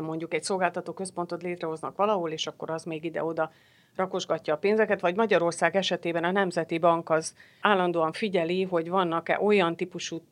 mondjuk 0.00 0.34
egy 0.34 0.42
szolgáltató 0.42 0.92
központot 0.92 1.42
létrehoznak 1.42 1.96
valahol, 1.96 2.30
és 2.30 2.46
akkor 2.46 2.70
az 2.70 2.84
még 2.84 3.04
ide-oda 3.04 3.52
rakosgatja 3.96 4.54
a 4.54 4.58
pénzeket, 4.58 5.00
vagy 5.00 5.14
Magyarország 5.16 5.76
esetében 5.76 6.24
a 6.24 6.30
Nemzeti 6.30 6.78
Bank 6.78 7.10
az 7.10 7.34
állandóan 7.60 8.12
figyeli, 8.12 8.62
hogy 8.62 8.88
vannak-e 8.88 9.40
olyan 9.40 9.76
típusú 9.76 10.22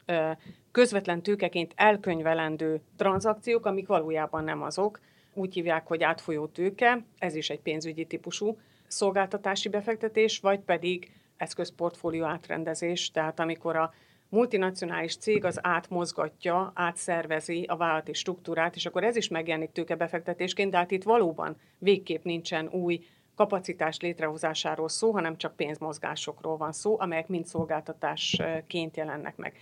közvetlen 0.71 1.23
tőkeként 1.23 1.73
elkönyvelendő 1.77 2.81
tranzakciók, 2.97 3.67
amik 3.67 3.87
valójában 3.87 4.45
nem 4.45 4.63
azok. 4.63 5.01
Úgy 5.35 5.55
hívják, 5.55 5.87
hogy 5.87 6.03
átfolyó 6.03 6.47
tőke, 6.47 7.05
ez 7.19 7.35
is 7.35 7.51
egy 7.51 7.61
pénzügyi 7.61 8.05
típusú 8.05 8.59
szolgáltatási 8.87 9.69
befektetés, 9.69 10.39
vagy 10.39 10.61
pedig 10.61 11.11
eszközportfólió 11.37 12.25
átrendezés, 12.25 13.11
tehát 13.11 13.41
amikor 13.41 13.77
a 13.77 13.95
multinacionális 14.29 15.17
cég 15.17 15.45
az 15.45 15.59
átmozgatja, 15.63 16.73
átszervezi 16.75 17.65
a 17.69 17.77
vállalati 17.77 18.13
struktúrát, 18.13 18.77
és 18.77 18.87
akkor 18.87 19.05
ez 19.05 19.17
is 19.17 19.29
megjelenik 19.29 19.73
tőkebefektetésként, 19.73 20.71
de 20.71 20.77
hát 20.77 20.91
itt 20.91 21.03
valóban 21.03 21.57
végképp 21.79 22.25
nincsen 22.25 22.69
új 22.69 23.07
kapacitás 23.35 24.01
létrehozásáról 24.01 24.89
szó, 24.89 25.11
hanem 25.11 25.37
csak 25.37 25.57
pénzmozgásokról 25.57 26.57
van 26.57 26.73
szó, 26.73 27.01
amelyek 27.01 27.29
mind 27.29 27.47
szolgáltatásként 27.47 28.97
jelennek 28.97 29.37
meg. 29.37 29.59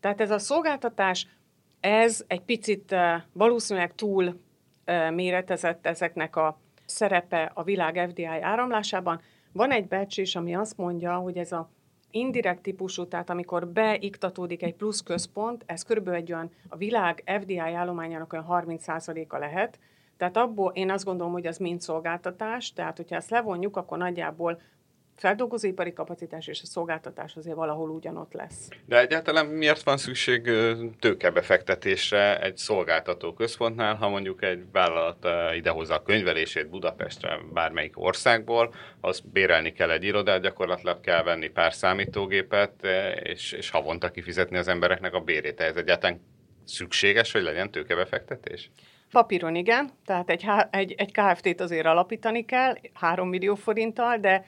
Tehát 0.00 0.20
ez 0.20 0.30
a 0.30 0.38
szolgáltatás, 0.38 1.26
ez 1.80 2.24
egy 2.26 2.42
picit 2.42 2.94
valószínűleg 3.32 3.94
túl 3.94 4.40
méretezett 5.14 5.86
ezeknek 5.86 6.36
a 6.36 6.60
szerepe 6.86 7.50
a 7.54 7.62
világ 7.62 8.08
FDI 8.08 8.24
áramlásában. 8.24 9.20
Van 9.52 9.70
egy 9.70 9.88
becsés, 9.88 10.36
ami 10.36 10.54
azt 10.54 10.76
mondja, 10.76 11.14
hogy 11.16 11.36
ez 11.36 11.52
a 11.52 11.70
indirekt 12.10 12.62
típusú, 12.62 13.06
tehát 13.06 13.30
amikor 13.30 13.68
beiktatódik 13.68 14.62
egy 14.62 14.74
plusz 14.74 15.02
központ, 15.02 15.62
ez 15.66 15.82
körülbelül 15.82 16.20
egy 16.20 16.32
olyan, 16.32 16.50
a 16.68 16.76
világ 16.76 17.22
FDI 17.40 17.58
állományának 17.58 18.32
olyan 18.32 18.46
30%-a 18.48 19.38
lehet, 19.38 19.78
tehát 20.16 20.36
abból 20.36 20.72
én 20.74 20.90
azt 20.90 21.04
gondolom, 21.04 21.32
hogy 21.32 21.46
az 21.46 21.58
mind 21.58 21.80
szolgáltatás, 21.80 22.72
tehát 22.72 22.96
hogyha 22.96 23.16
ezt 23.16 23.30
levonjuk, 23.30 23.76
akkor 23.76 23.98
nagyjából 23.98 24.60
feldolgozóipari 25.18 25.92
kapacitás 25.92 26.46
és 26.46 26.60
a 26.62 26.66
szolgáltatás 26.66 27.36
azért 27.36 27.56
valahol 27.56 27.90
ugyanott 27.90 28.32
lesz. 28.32 28.68
De 28.86 28.98
egyáltalán 28.98 29.46
miért 29.46 29.82
van 29.82 29.96
szükség 29.96 30.50
tőkebefektetésre 30.98 32.40
egy 32.40 32.56
szolgáltató 32.56 33.32
központnál, 33.32 33.94
ha 33.94 34.08
mondjuk 34.08 34.42
egy 34.42 34.64
vállalat 34.72 35.26
idehozza 35.56 35.94
a 35.94 36.02
könyvelését 36.02 36.68
Budapestre 36.68 37.38
bármelyik 37.52 38.00
országból, 38.00 38.74
az 39.00 39.20
bérelni 39.20 39.72
kell 39.72 39.90
egy 39.90 40.04
irodát, 40.04 40.42
gyakorlatilag 40.42 41.00
kell 41.00 41.22
venni 41.22 41.48
pár 41.48 41.72
számítógépet, 41.72 42.86
és, 43.22 43.52
és 43.52 43.70
havonta 43.70 44.10
kifizetni 44.10 44.56
az 44.56 44.68
embereknek 44.68 45.14
a 45.14 45.20
bérét. 45.20 45.60
Ez 45.60 45.76
egyáltalán 45.76 46.20
szükséges, 46.64 47.32
hogy 47.32 47.42
legyen 47.42 47.70
tőkebefektetés? 47.70 48.70
Papíron 49.10 49.54
igen, 49.54 49.90
tehát 50.06 50.30
egy, 50.30 50.46
egy, 50.70 50.94
egy 50.96 51.12
KFT-t 51.12 51.60
azért 51.60 51.86
alapítani 51.86 52.44
kell, 52.44 52.74
3 52.92 53.28
millió 53.28 53.54
forinttal, 53.54 54.16
de 54.16 54.44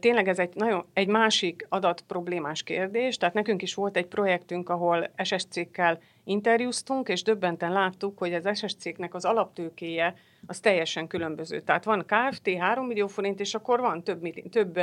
Tényleg 0.00 0.28
ez 0.28 0.38
egy, 0.38 0.54
nagyon, 0.54 0.84
egy 0.92 1.08
másik 1.08 1.66
adat 1.68 2.00
problémás 2.00 2.62
kérdés, 2.62 3.16
tehát 3.16 3.34
nekünk 3.34 3.62
is 3.62 3.74
volt 3.74 3.96
egy 3.96 4.06
projektünk, 4.06 4.68
ahol 4.68 5.10
SSC-kkel 5.22 5.98
interjúztunk, 6.24 7.08
és 7.08 7.22
döbbenten 7.22 7.72
láttuk, 7.72 8.18
hogy 8.18 8.34
az 8.34 8.58
SSC-nek 8.58 9.14
az 9.14 9.24
alaptőkéje 9.24 10.14
az 10.46 10.60
teljesen 10.60 11.06
különböző. 11.06 11.60
Tehát 11.60 11.84
van 11.84 12.06
KFT 12.06 12.48
3 12.58 12.86
millió 12.86 13.06
forint, 13.06 13.40
és 13.40 13.54
akkor 13.54 13.80
van 13.80 14.02
több, 14.04 14.48
több 14.50 14.78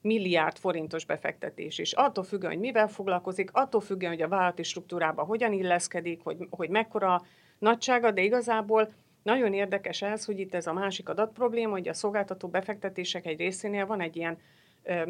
milliárd 0.00 0.58
forintos 0.58 1.04
befektetés 1.04 1.78
is. 1.78 1.92
Attól 1.92 2.24
függően, 2.24 2.52
hogy 2.52 2.60
mivel 2.60 2.88
foglalkozik, 2.88 3.50
attól 3.52 3.80
függően, 3.80 4.12
hogy 4.12 4.22
a 4.22 4.28
vállalati 4.28 4.62
struktúrába 4.62 5.22
hogyan 5.22 5.52
illeszkedik, 5.52 6.20
hogy, 6.22 6.36
hogy 6.50 6.68
mekkora 6.68 7.22
nagysága, 7.58 8.10
de 8.10 8.22
igazából 8.22 8.92
nagyon 9.26 9.52
érdekes 9.52 10.02
ez, 10.02 10.24
hogy 10.24 10.38
itt 10.38 10.54
ez 10.54 10.66
a 10.66 10.72
másik 10.72 11.08
adatprobléma, 11.08 11.70
hogy 11.70 11.88
a 11.88 11.94
szolgáltató 11.94 12.48
befektetések 12.48 13.26
egy 13.26 13.38
részénél 13.38 13.86
van 13.86 14.00
egy 14.00 14.16
ilyen 14.16 14.38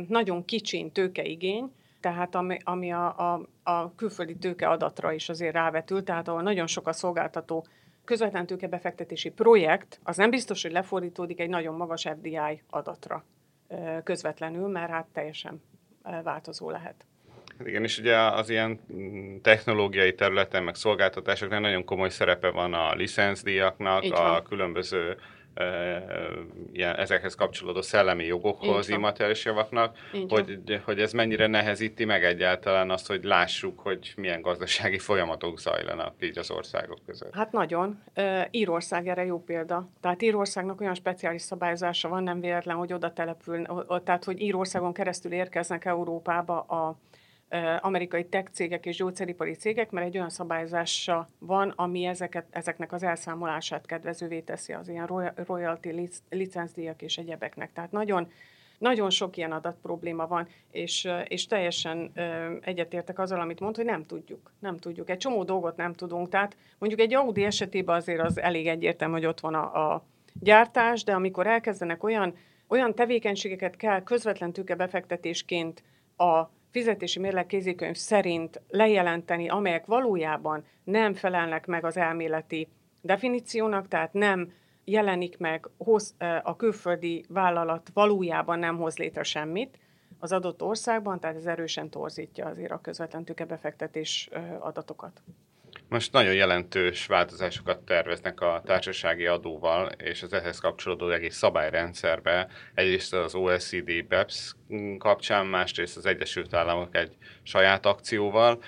nagyon 0.09 0.45
kicsin 0.45 0.93
tőkeigény, 0.93 1.73
tehát 2.01 2.35
ami, 2.35 2.59
ami 2.65 2.93
a, 2.93 3.33
a, 3.33 3.49
a 3.63 3.95
külföldi 3.95 4.37
tőke 4.37 4.69
adatra 4.69 5.13
is 5.13 5.29
azért 5.29 5.55
rávetül, 5.55 6.03
tehát 6.03 6.29
ahol 6.29 6.43
nagyon 6.43 6.67
sok 6.67 6.87
a 6.87 6.93
szolgáltató 6.93 7.67
közvetlen 8.05 8.47
tőkebefektetési 8.47 9.31
projekt, 9.31 10.01
az 10.03 10.17
nem 10.17 10.31
biztos, 10.31 10.63
hogy 10.63 10.73
lefordítódik 10.73 11.41
egy 11.41 11.49
nagyon 11.49 11.75
magas 11.75 12.03
FDI 12.03 12.63
adatra 12.71 13.25
közvetlenül, 14.05 14.69
mert 14.69 14.91
hát 14.91 15.07
teljesen 15.13 15.63
változó 16.23 16.71
lehet. 16.71 17.07
Igen, 17.65 17.83
és 17.83 17.99
ugye 17.99 18.17
az 18.17 18.51
ilyen 18.51 18.81
technológiai 19.43 20.15
területen, 20.15 20.63
meg 20.63 20.75
szolgáltatásoknál 20.75 21.61
nagyon 21.61 21.85
komoly 21.85 22.09
szerepe 22.09 22.51
van 22.51 22.75
a 22.75 22.95
licenszdíjaknak, 22.95 24.05
a 24.13 24.43
különböző 24.43 25.17
ilyen, 26.73 26.97
ezekhez 26.97 27.35
kapcsolódó 27.35 27.83
szellemi 27.83 28.25
jogokhoz, 28.25 28.89
immateriális 28.89 29.45
javaknak, 29.45 29.97
hogy, 30.29 30.81
hogy 30.85 31.01
ez 31.01 31.13
mennyire 31.13 31.47
nehezíti 31.47 32.05
meg 32.05 32.25
egyáltalán 32.25 32.91
azt, 32.91 33.07
hogy 33.07 33.25
lássuk, 33.25 33.81
hogy 33.81 34.13
milyen 34.17 34.41
gazdasági 34.41 34.99
folyamatok 34.99 35.59
zajlanak 35.59 36.15
így 36.21 36.39
az 36.39 36.51
országok 36.51 36.99
között. 37.07 37.35
Hát 37.35 37.53
nagyon. 37.53 38.03
Írország 38.51 39.09
erre 39.09 39.25
jó 39.25 39.45
példa. 39.45 39.89
Tehát 40.01 40.23
Írországnak 40.23 40.81
olyan 40.81 40.95
speciális 40.95 41.43
szabályozása 41.43 42.09
van, 42.09 42.23
nem 42.23 42.41
véletlen, 42.41 42.77
hogy 42.77 42.93
oda 42.93 43.13
települ, 43.13 43.67
tehát 44.05 44.25
hogy 44.25 44.41
Írországon 44.41 44.93
keresztül 44.93 45.33
érkeznek 45.33 45.85
Európába 45.85 46.61
a 46.61 46.97
amerikai 47.81 48.25
tech 48.25 48.51
cégek 48.51 48.87
és 48.87 48.97
gyógyszeripari 48.97 49.53
cégek, 49.53 49.91
mert 49.91 50.07
egy 50.07 50.17
olyan 50.17 50.31
szabályozása 50.31 51.29
van, 51.39 51.73
ami 51.77 52.05
ezeket, 52.05 52.47
ezeknek 52.51 52.93
az 52.93 53.03
elszámolását 53.03 53.87
kedvezővé 53.87 54.41
teszi 54.41 54.73
az 54.73 54.89
ilyen 54.89 55.33
royalty 55.47 56.11
licencdíjak 56.31 57.03
és 57.03 57.19
egyebeknek. 57.19 57.73
Tehát 57.73 57.93
nagyon, 57.93 58.29
nagyon 58.79 59.11
sok 59.11 59.37
ilyen 59.37 59.53
adat 59.53 59.77
probléma 59.83 60.27
van, 60.27 60.49
és, 60.71 61.09
és 61.29 61.47
teljesen 61.47 62.13
egyetértek 62.61 63.19
azzal, 63.19 63.41
amit 63.41 63.61
mond, 63.61 63.77
hogy 63.77 63.85
nem 63.85 64.07
tudjuk. 64.07 64.53
Nem 64.59 64.77
tudjuk. 64.77 65.11
Egy 65.11 65.19
csomó 65.19 65.45
dolgot 65.45 65.77
nem 65.77 65.93
tudunk. 65.93 66.29
Tehát 66.29 66.57
mondjuk 66.79 67.01
egy 67.01 67.15
Audi 67.15 67.45
esetében 67.45 67.97
azért 67.97 68.21
az 68.21 68.41
elég 68.41 68.67
egyértelmű, 68.67 69.15
hogy 69.15 69.27
ott 69.27 69.41
van 69.41 69.55
a, 69.55 69.93
a 69.93 70.05
gyártás, 70.41 71.05
de 71.05 71.13
amikor 71.13 71.47
elkezdenek 71.47 72.03
olyan, 72.03 72.35
olyan 72.69 72.95
tevékenységeket 72.95 73.77
kell 73.77 74.03
közvetlen 74.03 74.53
tőkebefektetésként 74.53 75.83
a 76.17 76.43
fizetési 76.71 77.19
mérleg 77.19 77.47
kézikönyv 77.47 77.97
szerint 77.97 78.63
lejelenteni, 78.69 79.49
amelyek 79.49 79.87
valójában 79.87 80.65
nem 80.85 81.15
felelnek 81.15 81.67
meg 81.67 81.85
az 81.85 81.97
elméleti 81.97 82.69
definíciónak, 83.01 83.89
tehát 83.89 84.13
nem 84.13 84.53
jelenik 84.85 85.39
meg, 85.39 85.69
hoz, 85.79 86.15
a 86.43 86.57
külföldi 86.57 87.25
vállalat 87.29 87.91
valójában 87.93 88.59
nem 88.59 88.77
hoz 88.77 88.97
létre 88.97 89.23
semmit 89.23 89.79
az 90.19 90.33
adott 90.33 90.63
országban, 90.63 91.21
tehát 91.21 91.37
ez 91.37 91.47
erősen 91.47 91.91
torzítja 91.91 92.47
azért 92.47 92.71
a 92.71 92.81
közvetlen 92.81 93.25
tőkebefektetés 93.25 94.29
adatokat. 94.59 95.23
Most 95.89 96.13
nagyon 96.13 96.35
jelentős 96.35 97.07
változásokat 97.07 97.81
terveznek 97.81 98.41
a 98.41 98.63
társasági 98.65 99.27
adóval, 99.27 99.89
és 99.89 100.23
az 100.23 100.33
ehhez 100.33 100.59
kapcsolódó 100.59 101.11
egész 101.11 101.37
szabályrendszerbe. 101.37 102.49
Egyrészt 102.75 103.15
az 103.15 103.35
OECD 103.35 104.07
BEPS 104.09 104.53
kapcsán, 104.99 105.47
másrészt 105.47 105.97
az 105.97 106.07
Egyesült 106.07 106.55
Államok 106.55 106.97
egy 106.97 107.17
saját 107.43 107.87
akcióval. 107.87 108.63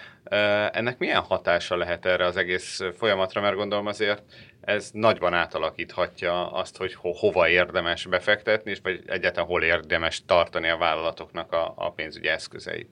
Ennek 0.72 0.98
milyen 0.98 1.20
hatása 1.20 1.76
lehet 1.76 2.06
erre 2.06 2.24
az 2.24 2.36
egész 2.36 2.80
folyamatra, 2.96 3.40
mert 3.40 3.56
gondolom 3.56 3.86
azért 3.86 4.22
ez 4.60 4.90
nagyban 4.92 5.34
átalakíthatja 5.34 6.52
azt, 6.52 6.76
hogy 6.76 6.94
ho- 6.94 7.18
hova 7.18 7.48
érdemes 7.48 8.06
befektetni, 8.06 8.70
és 8.70 8.78
vagy 8.82 9.02
egyáltalán 9.06 9.48
hol 9.48 9.62
érdemes 9.62 10.24
tartani 10.26 10.68
a 10.68 10.76
vállalatoknak 10.76 11.52
a, 11.52 11.72
a 11.76 11.90
pénzügyi 11.90 12.28
eszközeit. 12.28 12.88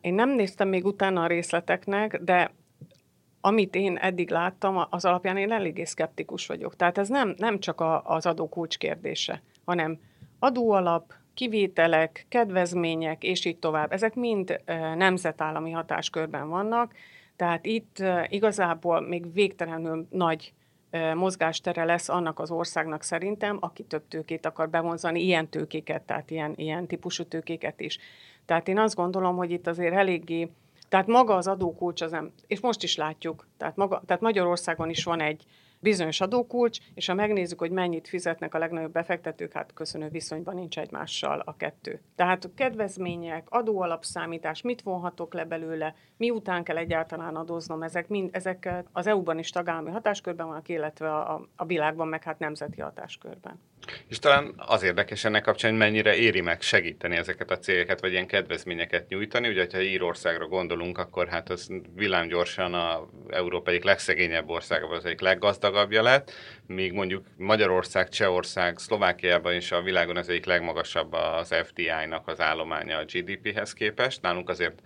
Én 0.00 0.14
nem 0.14 0.30
néztem 0.30 0.68
még 0.68 0.84
utána 0.84 1.22
a 1.22 1.26
részleteknek, 1.26 2.16
de 2.16 2.50
amit 3.40 3.74
én 3.74 3.96
eddig 3.96 4.30
láttam, 4.30 4.86
az 4.90 5.04
alapján 5.04 5.36
én 5.36 5.52
eléggé 5.52 5.84
szkeptikus 5.84 6.46
vagyok. 6.46 6.76
Tehát 6.76 6.98
ez 6.98 7.08
nem, 7.08 7.34
nem 7.36 7.58
csak 7.58 7.80
a, 7.80 8.02
az 8.04 8.26
adó 8.26 8.48
kulcs 8.48 8.78
kérdése, 8.78 9.42
hanem 9.64 9.98
adóalap, 10.38 11.12
kivételek, 11.34 12.26
kedvezmények, 12.28 13.22
és 13.22 13.44
így 13.44 13.58
tovább. 13.58 13.92
Ezek 13.92 14.14
mind 14.14 14.60
nemzetállami 14.96 15.70
hatáskörben 15.70 16.48
vannak, 16.48 16.92
tehát 17.36 17.66
itt 17.66 18.02
igazából 18.28 19.00
még 19.00 19.32
végtelenül 19.32 20.06
nagy 20.10 20.52
mozgástere 21.14 21.84
lesz 21.84 22.08
annak 22.08 22.38
az 22.38 22.50
országnak 22.50 23.02
szerintem, 23.02 23.56
aki 23.60 23.82
több 23.82 24.08
tőkét 24.08 24.46
akar 24.46 24.68
bevonzani, 24.68 25.22
ilyen 25.22 25.48
tőkéket, 25.48 26.02
tehát 26.02 26.30
ilyen, 26.30 26.52
ilyen 26.56 26.86
típusú 26.86 27.24
tőkéket 27.24 27.80
is. 27.80 27.98
Tehát 28.46 28.68
én 28.68 28.78
azt 28.78 28.94
gondolom, 28.94 29.36
hogy 29.36 29.50
itt 29.50 29.66
azért 29.66 29.94
eléggé 29.94 30.50
tehát 30.88 31.06
maga 31.06 31.34
az 31.34 31.46
adókulcs 31.46 32.02
az 32.02 32.10
nem, 32.10 32.32
és 32.46 32.60
most 32.60 32.82
is 32.82 32.96
látjuk, 32.96 33.46
tehát, 33.56 33.76
maga, 33.76 34.02
tehát 34.06 34.22
Magyarországon 34.22 34.90
is 34.90 35.04
van 35.04 35.20
egy 35.20 35.44
bizonyos 35.80 36.20
adókulcs, 36.20 36.78
és 36.94 37.06
ha 37.06 37.14
megnézzük, 37.14 37.58
hogy 37.58 37.70
mennyit 37.70 38.08
fizetnek 38.08 38.54
a 38.54 38.58
legnagyobb 38.58 38.92
befektetők, 38.92 39.52
hát 39.52 39.72
köszönő 39.74 40.08
viszonyban 40.08 40.54
nincs 40.54 40.78
egymással 40.78 41.42
a 41.44 41.56
kettő. 41.56 42.00
Tehát 42.16 42.50
kedvezmények, 42.54 43.46
adóalapszámítás, 43.48 44.62
mit 44.62 44.82
vonhatok 44.82 45.34
le 45.34 45.44
belőle, 45.44 45.94
miután 46.16 46.64
kell 46.64 46.76
egyáltalán 46.76 47.36
adóznom, 47.36 47.82
ezek 47.82 48.08
mind, 48.08 48.30
ezek 48.32 48.68
az 48.92 49.06
EU-ban 49.06 49.38
is 49.38 49.50
tagállami 49.50 49.90
hatáskörben 49.90 50.46
vannak, 50.46 50.68
illetve 50.68 51.14
a, 51.14 51.48
a 51.56 51.64
világban 51.64 52.08
meg 52.08 52.22
hát 52.22 52.38
nemzeti 52.38 52.80
hatáskörben. 52.80 53.60
És 54.06 54.18
talán 54.18 54.54
az 54.56 54.82
érdekes 54.82 55.24
ennek 55.24 55.42
kapcsán, 55.42 55.70
hogy 55.70 55.78
mennyire 55.78 56.16
éri 56.16 56.40
meg 56.40 56.60
segíteni 56.60 57.16
ezeket 57.16 57.50
a 57.50 57.58
cégeket, 57.58 58.00
vagy 58.00 58.12
ilyen 58.12 58.26
kedvezményeket 58.26 59.08
nyújtani. 59.08 59.48
Ugye, 59.48 59.66
ha 59.72 59.80
Írországra 59.80 60.46
gondolunk, 60.46 60.98
akkor 60.98 61.28
hát 61.28 61.50
az 61.50 61.70
villámgyorsan 61.94 62.74
a 62.74 63.08
Európa 63.28 63.70
egyik 63.70 63.84
legszegényebb 63.84 64.48
országa, 64.48 64.86
vagy 64.86 64.96
az 64.96 65.04
egyik 65.04 65.20
leggazdagabbja 65.68 66.02
lett, 66.02 66.32
míg 66.66 66.92
mondjuk 66.92 67.26
Magyarország, 67.36 68.08
Csehország, 68.08 68.78
Szlovákiában 68.78 69.54
is 69.54 69.72
a 69.72 69.82
világon 69.82 70.16
az 70.16 70.28
egyik 70.28 70.44
legmagasabb 70.44 71.12
az 71.12 71.54
FDI-nak 71.64 72.28
az 72.28 72.40
állománya 72.40 72.98
a 72.98 73.04
GDP-hez 73.04 73.72
képest. 73.72 74.22
Nálunk 74.22 74.48
azért 74.48 74.82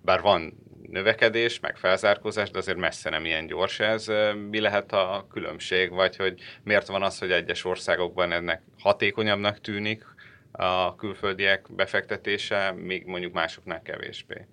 bár 0.00 0.20
van 0.20 0.52
növekedés, 0.82 1.60
meg 1.60 1.76
felzárkózás, 1.76 2.50
de 2.50 2.58
azért 2.58 2.78
messze 2.78 3.10
nem 3.10 3.24
ilyen 3.24 3.46
gyors 3.46 3.80
ez. 3.80 4.10
Mi 4.50 4.60
lehet 4.60 4.92
a 4.92 5.26
különbség, 5.30 5.90
vagy 5.90 6.16
hogy 6.16 6.40
miért 6.64 6.86
van 6.86 7.02
az, 7.02 7.18
hogy 7.18 7.30
egyes 7.30 7.64
országokban 7.64 8.32
ennek 8.32 8.62
hatékonyabbnak 8.78 9.60
tűnik 9.60 10.04
a 10.52 10.94
külföldiek 10.94 11.66
befektetése, 11.70 12.72
míg 12.72 13.06
mondjuk 13.06 13.32
másoknál 13.32 13.82
kevésbé? 13.82 14.46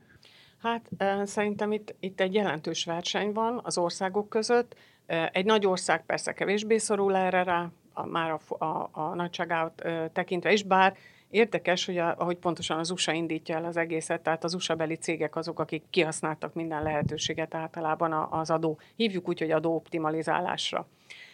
Hát 0.61 0.89
szerintem 1.23 1.71
itt, 1.71 1.95
itt 1.99 2.19
egy 2.19 2.33
jelentős 2.33 2.85
verseny 2.85 3.31
van 3.31 3.59
az 3.63 3.77
országok 3.77 4.29
között. 4.29 4.75
Egy 5.31 5.45
nagy 5.45 5.65
ország 5.65 6.05
persze 6.05 6.33
kevésbé 6.33 6.77
szorul 6.77 7.15
erre 7.15 7.43
rá, 7.43 7.69
a, 7.93 8.05
már 8.05 8.31
a, 8.31 8.65
a, 8.65 8.89
a 8.91 9.15
nagyságát 9.15 9.83
tekintve 10.13 10.51
is, 10.51 10.63
bár 10.63 10.95
Érdekes, 11.31 11.85
hogy 11.85 11.97
a, 11.97 12.15
ahogy 12.17 12.37
pontosan 12.37 12.79
az 12.79 12.89
USA 12.89 13.11
indítja 13.11 13.55
el 13.55 13.65
az 13.65 13.77
egészet, 13.77 14.21
tehát 14.21 14.43
az 14.43 14.53
USA-beli 14.53 14.95
cégek 14.95 15.35
azok, 15.35 15.59
akik 15.59 15.83
kihasználtak 15.89 16.53
minden 16.53 16.83
lehetőséget 16.83 17.55
általában 17.55 18.27
az 18.31 18.49
adó, 18.49 18.79
hívjuk 18.95 19.27
úgy, 19.27 19.39
hogy 19.39 19.51
adó 19.51 19.75
optimalizálásra. 19.75 20.87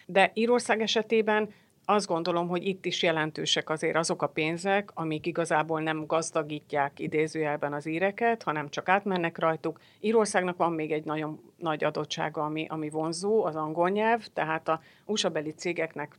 De 0.06 0.30
Írország 0.34 0.80
esetében 0.80 1.48
azt 1.90 2.06
gondolom, 2.06 2.48
hogy 2.48 2.66
itt 2.66 2.84
is 2.84 3.02
jelentősek 3.02 3.70
azért 3.70 3.96
azok 3.96 4.22
a 4.22 4.26
pénzek, 4.26 4.90
amik 4.94 5.26
igazából 5.26 5.80
nem 5.80 6.06
gazdagítják 6.06 7.00
idézőjelben 7.00 7.72
az 7.72 7.86
íreket, 7.86 8.42
hanem 8.42 8.68
csak 8.68 8.88
átmennek 8.88 9.38
rajtuk. 9.38 9.80
Írországnak 10.00 10.56
van 10.56 10.72
még 10.72 10.92
egy 10.92 11.04
nagyon 11.04 11.40
nagy 11.56 11.84
adottsága, 11.84 12.44
ami, 12.44 12.66
ami 12.68 12.90
vonzó, 12.90 13.44
az 13.44 13.56
angol 13.56 13.88
nyelv, 13.88 14.26
tehát 14.32 14.68
a 14.68 14.80
USA-beli 15.04 15.50
cégeknek 15.50 16.18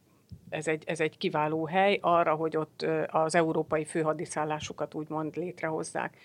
ez 0.49 0.67
egy, 0.67 0.83
ez 0.85 0.99
egy 0.99 1.17
kiváló 1.17 1.65
hely 1.65 1.99
arra, 2.01 2.35
hogy 2.35 2.57
ott 2.57 2.85
az 3.07 3.35
európai 3.35 3.85
főhadiszállásukat 3.85 4.93
úgymond 4.93 5.35
létrehozzák. 5.35 6.17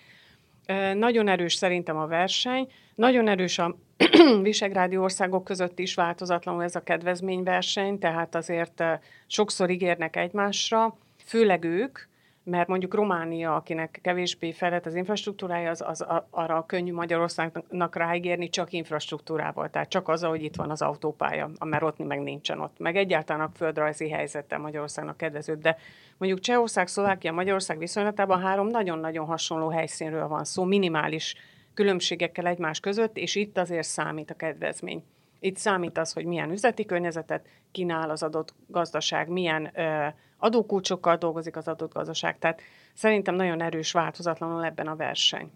Nagyon 0.93 1.27
erős 1.27 1.53
szerintem 1.53 1.97
a 1.97 2.07
verseny, 2.07 2.67
nagyon 2.95 3.27
erős 3.27 3.59
a 3.59 3.75
visegrádi 4.41 4.97
országok 4.97 5.43
között 5.43 5.79
is 5.79 5.93
változatlanul 5.93 6.63
ez 6.63 6.75
a 6.75 6.83
kedvezményverseny, 6.83 7.99
tehát 7.99 8.35
azért 8.35 8.83
sokszor 9.27 9.69
ígérnek 9.69 10.15
egymásra, 10.15 10.97
főleg 11.25 11.63
ők, 11.63 11.99
mert 12.45 12.67
mondjuk 12.67 12.93
Románia, 12.93 13.55
akinek 13.55 13.99
kevésbé 14.01 14.51
felett 14.51 14.85
az 14.85 14.95
infrastruktúrája, 14.95 15.69
az, 15.69 15.83
az 15.87 16.05
arra 16.29 16.65
könnyű 16.65 16.93
Magyarországnak 16.93 17.95
ráígérni 17.95 18.49
csak 18.49 18.71
infrastruktúrával, 18.71 19.69
tehát 19.69 19.89
csak 19.89 20.07
az, 20.07 20.23
hogy 20.23 20.43
itt 20.43 20.55
van 20.55 20.69
az 20.69 20.81
autópálya, 20.81 21.49
mert 21.65 21.83
ott 21.83 21.97
meg 21.97 22.21
nincsen 22.21 22.59
ott. 22.59 22.79
Meg 22.79 22.95
egyáltalán 22.95 23.47
a 23.47 23.51
földrajzi 23.55 24.09
helyzete 24.09 24.57
Magyarországnak 24.57 25.17
kedvezőbb, 25.17 25.61
de 25.61 25.77
mondjuk 26.17 26.41
Csehország, 26.41 26.87
Szlovákia, 26.87 27.31
Magyarország 27.31 27.77
viszonylatában 27.77 28.41
három 28.41 28.67
nagyon-nagyon 28.67 29.25
hasonló 29.25 29.69
helyszínről 29.69 30.27
van 30.27 30.43
szó, 30.43 30.63
minimális 30.63 31.35
különbségekkel 31.73 32.47
egymás 32.47 32.79
között, 32.79 33.17
és 33.17 33.35
itt 33.35 33.57
azért 33.57 33.87
számít 33.87 34.31
a 34.31 34.35
kedvezmény. 34.35 35.03
Itt 35.39 35.57
számít 35.57 35.97
az, 35.97 36.13
hogy 36.13 36.25
milyen 36.25 36.51
üzleti 36.51 36.85
környezetet 36.85 37.47
kínál 37.71 38.09
az 38.09 38.23
adott 38.23 38.53
gazdaság, 38.67 39.27
milyen 39.27 39.71
ö, 39.75 40.07
adókulcsokkal 40.37 41.15
dolgozik 41.15 41.55
az 41.55 41.67
adott 41.67 41.93
gazdaság. 41.93 42.39
Tehát 42.39 42.61
szerintem 42.93 43.35
nagyon 43.35 43.61
erős 43.61 43.91
változatlanul 43.91 44.65
ebben 44.65 44.87
a 44.87 44.95
verseny. 44.95 45.51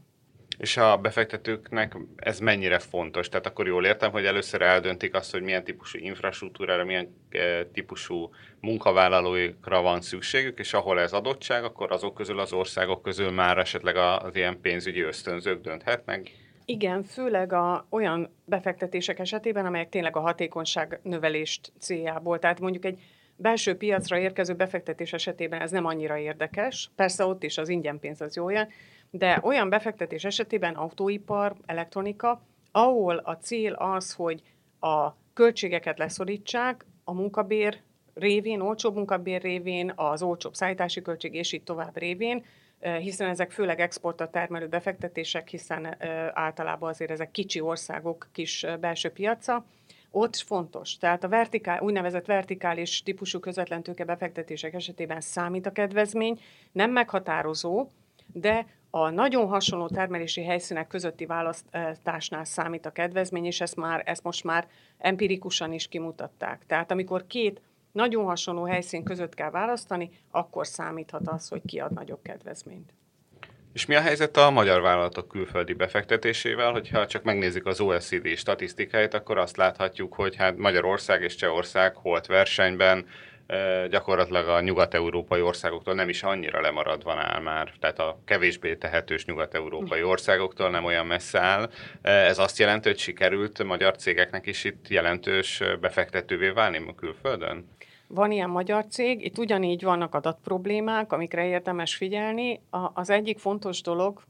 És 0.59 0.77
a 0.77 0.97
befektetőknek 0.97 1.97
ez 2.15 2.39
mennyire 2.39 2.79
fontos? 2.79 3.29
Tehát 3.29 3.45
akkor 3.45 3.67
jól 3.67 3.85
értem, 3.85 4.11
hogy 4.11 4.25
először 4.25 4.61
eldöntik 4.61 5.15
azt, 5.15 5.31
hogy 5.31 5.41
milyen 5.41 5.63
típusú 5.63 5.97
infrastruktúrára, 5.97 6.85
milyen 6.85 7.15
eh, 7.29 7.65
típusú 7.73 8.29
munkavállalóikra 8.59 9.81
van 9.81 10.01
szükségük, 10.01 10.59
és 10.59 10.73
ahol 10.73 10.99
ez 10.99 11.13
adottság, 11.13 11.63
akkor 11.63 11.91
azok 11.91 12.13
közül 12.13 12.39
az 12.39 12.53
országok 12.53 13.01
közül 13.01 13.31
már 13.31 13.57
esetleg 13.57 13.95
az 13.95 14.35
ilyen 14.35 14.61
pénzügyi 14.61 15.01
ösztönzők 15.01 15.61
dönthetnek? 15.61 16.31
Igen, 16.69 17.03
főleg 17.03 17.53
a, 17.53 17.85
olyan 17.89 18.29
befektetések 18.45 19.19
esetében, 19.19 19.65
amelyek 19.65 19.89
tényleg 19.89 20.15
a 20.15 20.19
hatékonyság 20.19 20.99
növelést 21.03 21.71
céljából. 21.79 22.39
Tehát 22.39 22.59
mondjuk 22.59 22.85
egy 22.85 23.01
belső 23.35 23.77
piacra 23.77 24.17
érkező 24.17 24.53
befektetés 24.53 25.13
esetében 25.13 25.61
ez 25.61 25.71
nem 25.71 25.85
annyira 25.85 26.17
érdekes. 26.17 26.91
Persze 26.95 27.25
ott 27.25 27.43
is 27.43 27.57
az 27.57 27.69
ingyen 27.69 27.99
pénz 27.99 28.21
az 28.21 28.35
jó 28.35 28.47
de 29.09 29.39
olyan 29.43 29.69
befektetés 29.69 30.23
esetében 30.23 30.73
autóipar, 30.73 31.55
elektronika, 31.65 32.41
ahol 32.71 33.17
a 33.17 33.37
cél 33.37 33.73
az, 33.73 34.13
hogy 34.13 34.41
a 34.79 35.09
költségeket 35.33 35.97
leszorítsák, 35.97 36.85
a 37.03 37.13
munkabér 37.13 37.81
révén, 38.13 38.59
olcsóbb 38.59 38.95
munkabér 38.95 39.41
révén, 39.41 39.93
az 39.95 40.21
olcsóbb 40.21 40.53
szállítási 40.53 41.01
költség 41.01 41.33
és 41.33 41.53
így 41.53 41.63
tovább 41.63 41.97
révén, 41.97 42.45
hiszen 42.79 43.29
ezek 43.29 43.51
főleg 43.51 43.79
exportra 43.79 44.29
termelő 44.29 44.67
befektetések, 44.67 45.47
hiszen 45.47 45.95
általában 46.33 46.89
azért 46.89 47.11
ezek 47.11 47.31
kicsi 47.31 47.59
országok 47.59 48.27
kis 48.31 48.65
belső 48.79 49.09
piaca, 49.09 49.65
ott 50.11 50.35
fontos. 50.35 50.97
Tehát 50.97 51.23
a 51.23 51.27
vertikál, 51.27 51.81
úgynevezett 51.81 52.25
vertikális 52.25 53.03
típusú 53.03 53.39
közvetlen 53.39 53.83
tőke 53.83 54.03
befektetések 54.03 54.73
esetében 54.73 55.21
számít 55.21 55.65
a 55.65 55.71
kedvezmény, 55.71 56.39
nem 56.71 56.91
meghatározó, 56.91 57.87
de 58.33 58.65
a 58.89 59.09
nagyon 59.09 59.47
hasonló 59.47 59.87
termelési 59.87 60.43
helyszínek 60.43 60.87
közötti 60.87 61.25
választásnál 61.25 62.45
számít 62.45 62.85
a 62.85 62.91
kedvezmény, 62.91 63.45
és 63.45 63.61
ezt, 63.61 63.75
már, 63.75 64.03
ezt 64.05 64.23
most 64.23 64.43
már 64.43 64.67
empirikusan 64.97 65.73
is 65.73 65.87
kimutatták. 65.87 66.61
Tehát 66.67 66.91
amikor 66.91 67.27
két 67.27 67.61
nagyon 67.91 68.25
hasonló 68.25 68.63
helyszín 68.63 69.03
között 69.03 69.33
kell 69.33 69.49
választani, 69.49 70.09
akkor 70.31 70.67
számíthat 70.67 71.27
az, 71.27 71.47
hogy 71.47 71.61
ki 71.65 71.79
ad 71.79 71.93
nagyobb 71.93 72.21
kedvezményt. 72.21 72.93
És 73.73 73.85
mi 73.85 73.95
a 73.95 74.01
helyzet 74.01 74.37
a 74.37 74.49
magyar 74.49 74.81
vállalatok 74.81 75.27
külföldi 75.27 75.73
befektetésével? 75.73 76.71
Hogyha 76.71 77.07
csak 77.07 77.23
megnézzük 77.23 77.65
az 77.65 77.79
OECD 77.79 78.27
statisztikáit, 78.27 79.13
akkor 79.13 79.37
azt 79.37 79.57
láthatjuk, 79.57 80.13
hogy 80.13 80.35
hát 80.35 80.57
Magyarország 80.57 81.21
és 81.21 81.35
Csehország 81.35 81.95
holt 81.95 82.25
versenyben 82.25 83.05
gyakorlatilag 83.89 84.47
a 84.47 84.61
nyugat-európai 84.61 85.41
országoktól 85.41 85.93
nem 85.93 86.09
is 86.09 86.23
annyira 86.23 86.61
lemaradva 86.61 87.13
áll 87.13 87.41
már, 87.41 87.73
tehát 87.79 87.99
a 87.99 88.19
kevésbé 88.25 88.75
tehetős 88.75 89.25
nyugat-európai 89.25 90.03
országoktól 90.03 90.69
nem 90.69 90.85
olyan 90.85 91.05
messze 91.05 91.39
áll. 91.39 91.69
Ez 92.01 92.37
azt 92.37 92.57
jelenti, 92.57 92.87
hogy 92.87 92.97
sikerült 92.97 93.63
magyar 93.63 93.95
cégeknek 93.95 94.45
is 94.45 94.63
itt 94.63 94.87
jelentős 94.87 95.63
befektetővé 95.81 96.49
válni 96.49 96.83
a 96.87 96.95
külföldön? 96.95 97.69
Van 98.07 98.31
ilyen 98.31 98.49
magyar 98.49 98.85
cég, 98.87 99.25
itt 99.25 99.37
ugyanígy 99.37 99.83
vannak 99.83 100.15
adatproblémák, 100.15 101.11
amikre 101.11 101.45
érdemes 101.45 101.95
figyelni. 101.95 102.61
Az 102.93 103.09
egyik 103.09 103.39
fontos 103.39 103.81
dolog, 103.81 104.23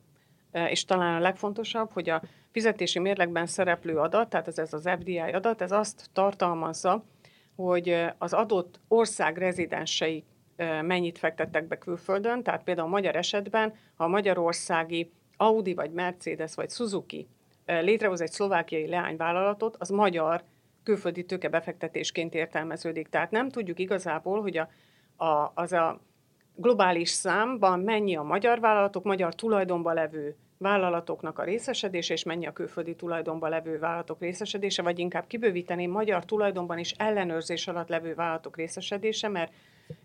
és 0.70 0.86
talán 0.86 1.16
a 1.16 1.20
legfontosabb, 1.20 1.92
hogy 1.92 2.10
a 2.10 2.22
fizetési 2.52 3.00
mérlegben 3.00 3.46
szereplő 3.46 3.98
adat, 3.98 4.30
tehát 4.30 4.48
ez, 4.48 4.58
ez 4.58 4.74
az 4.74 4.90
FDI 5.00 5.18
adat, 5.18 5.62
ez 5.62 5.72
azt 5.72 6.10
tartalmazza, 6.14 7.04
hogy 7.66 8.06
az 8.18 8.34
adott 8.34 8.80
ország 8.88 9.38
rezidensei 9.38 10.24
mennyit 10.82 11.18
fektettek 11.18 11.68
be 11.68 11.78
külföldön, 11.78 12.44
tehát 12.44 12.64
például 12.64 12.88
a 12.88 12.92
magyar 12.92 13.16
esetben, 13.16 13.74
ha 13.96 14.04
a 14.04 14.08
magyarországi 14.08 15.12
Audi, 15.38 15.74
vagy 15.74 15.92
Mercedes, 15.92 16.56
vagy 16.56 16.70
Suzuki 16.70 17.28
létrehoz 17.66 18.22
egy 18.22 18.32
szlovákiai 18.32 18.88
leányvállalatot, 18.88 19.76
az 19.80 19.90
magyar 19.90 20.44
külföldi 20.84 21.26
tőkebefektetésként 21.26 22.34
értelmeződik. 22.34 23.08
Tehát 23.08 23.32
nem 23.32 23.50
tudjuk 23.50 23.80
igazából, 23.80 24.42
hogy 24.42 24.58
a, 24.58 24.70
a, 25.26 25.52
az 25.56 25.74
a 25.74 26.00
globális 26.56 27.10
számban 27.10 27.80
mennyi 27.80 28.16
a 28.16 28.24
magyar 28.24 28.60
vállalatok, 28.60 29.04
magyar 29.04 29.36
tulajdonban 29.36 29.94
levő 29.94 30.36
vállalatoknak 30.60 31.40
a 31.40 31.44
részesedése, 31.44 32.14
és 32.14 32.24
mennyi 32.24 32.46
a 32.46 32.54
külföldi 32.54 32.96
tulajdonban 32.96 33.50
levő 33.50 33.80
vállalatok 33.80 34.20
részesedése, 34.20 34.82
vagy 34.82 35.00
inkább 35.00 35.28
kibővíteném 35.28 35.92
magyar 35.92 36.26
tulajdonban 36.26 36.78
is 36.78 36.92
ellenőrzés 36.92 37.68
alatt 37.68 37.90
levő 37.90 38.16
vállalatok 38.16 38.58
részesedése, 38.58 39.28
mert 39.28 39.54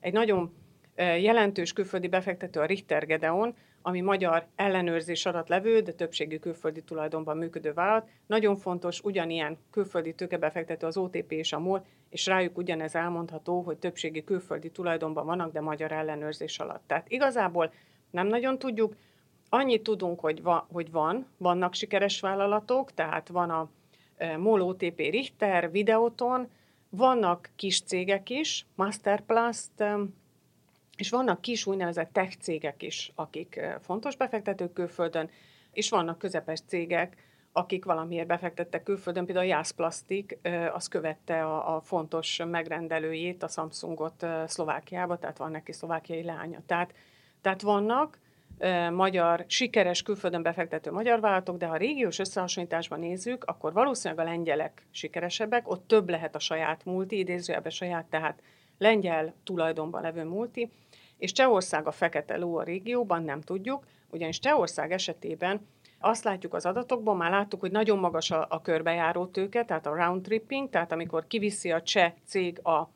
egy 0.01 0.12
nagyon 0.12 0.55
jelentős 0.97 1.73
külföldi 1.73 2.09
befektető 2.09 2.61
a 2.61 2.64
Richter 2.64 3.07
Gedeon, 3.07 3.55
ami 3.83 4.01
magyar 4.01 4.47
ellenőrzés 4.57 5.27
alatt 5.27 5.49
levő, 5.49 5.81
de 5.81 5.93
többségű 5.93 6.38
külföldi 6.38 6.83
tulajdonban 6.83 7.37
működő 7.37 7.73
vállalat. 7.73 8.09
Nagyon 8.27 8.57
fontos, 8.57 9.01
ugyanilyen 9.01 9.59
külföldi 9.71 10.14
tőkebefektető 10.14 10.87
az 10.87 10.97
OTP 10.97 11.33
és 11.33 11.53
a 11.53 11.59
MOL, 11.59 11.85
és 12.11 12.27
rájuk 12.27 12.59
ugyanez 12.59 12.95
elmondható, 12.95 13.61
hogy 13.61 13.77
többségi 13.77 14.25
külföldi 14.25 14.71
tulajdonban 14.71 15.27
vannak, 15.27 15.53
de 15.53 15.61
magyar 15.61 15.93
ellenőrzés 15.93 16.59
alatt. 16.59 16.83
Tehát 16.87 17.09
igazából 17.09 17.73
nem 18.11 18.27
nagyon 18.27 18.59
tudjuk, 18.59 18.95
Annyit 19.55 19.83
tudunk, 19.83 20.21
hogy, 20.21 20.43
va, 20.43 20.67
hogy 20.73 20.90
van, 20.90 21.27
vannak 21.37 21.75
sikeres 21.75 22.21
vállalatok, 22.21 22.95
tehát 22.95 23.29
van 23.29 23.51
a 23.51 23.69
e, 24.17 24.37
MOL 24.37 24.61
OTP 24.61 24.97
Richter, 24.97 25.71
Videoton, 25.71 26.49
vannak 26.88 27.51
kis 27.57 27.83
cégek 27.83 28.31
is, 28.31 28.67
Masterplast, 28.75 29.71
és 30.97 31.11
vannak 31.11 31.40
kis 31.40 31.67
úgynevezett 31.67 32.12
tech 32.12 32.37
cégek 32.37 32.83
is, 32.83 33.12
akik 33.14 33.61
fontos 33.81 34.17
befektetők 34.17 34.73
külföldön, 34.73 35.31
és 35.73 35.90
vannak 35.90 36.19
közepes 36.19 36.61
cégek, 36.67 37.17
akik 37.53 37.85
valamiért 37.85 38.27
befektettek 38.27 38.83
külföldön, 38.83 39.25
például 39.25 39.47
a 39.47 39.49
Jász 39.49 39.71
Plastik, 39.71 40.38
az 40.73 40.88
követte 40.88 41.45
a, 41.45 41.77
a 41.77 41.81
fontos 41.81 42.43
megrendelőjét, 42.51 43.43
a 43.43 43.49
Samsungot 43.49 44.27
Szlovákiába, 44.47 45.19
tehát 45.19 45.38
van 45.38 45.51
neki 45.51 45.73
szlovákiai 45.73 46.23
lánya. 46.23 46.62
Tehát, 46.67 46.95
tehát 47.40 47.62
vannak, 47.62 48.23
magyar, 48.92 49.44
sikeres 49.46 50.03
külföldön 50.03 50.42
befektető 50.42 50.90
magyar 50.90 51.20
vállalatok, 51.20 51.57
de 51.57 51.66
ha 51.66 51.77
régiós 51.77 52.18
összehasonlításban 52.18 52.98
nézzük, 52.98 53.44
akkor 53.44 53.72
valószínűleg 53.72 54.27
a 54.27 54.31
lengyelek 54.31 54.87
sikeresebbek, 54.90 55.70
ott 55.70 55.87
több 55.87 56.11
lehet 56.11 56.35
a 56.35 56.38
saját 56.38 56.85
multi, 56.85 57.18
idézőjelben 57.18 57.70
saját, 57.70 58.05
tehát 58.05 58.42
lengyel 58.79 59.35
tulajdonban 59.44 60.03
levő 60.03 60.24
multi, 60.24 60.70
és 61.18 61.33
Csehország 61.33 61.87
a 61.87 61.90
fekete 61.90 62.37
ló 62.37 62.57
a 62.57 62.62
régióban, 62.62 63.22
nem 63.22 63.40
tudjuk, 63.40 63.85
ugyanis 64.11 64.38
Csehország 64.38 64.92
esetében 64.92 65.66
azt 65.98 66.24
látjuk 66.24 66.55
az 66.55 66.66
adatokban, 66.66 67.16
már 67.16 67.31
láttuk, 67.31 67.61
hogy 67.61 67.70
nagyon 67.70 67.98
magas 67.98 68.31
a, 68.31 68.46
a 68.50 68.62
körbejáró 68.62 69.27
tőke, 69.27 69.64
tehát 69.64 69.87
a 69.87 69.94
round 69.94 70.22
tripping, 70.22 70.70
tehát 70.70 70.92
amikor 70.92 71.27
kiviszi 71.27 71.72
a 71.72 71.83
cseh 71.83 72.12
cég 72.27 72.66
a 72.66 72.90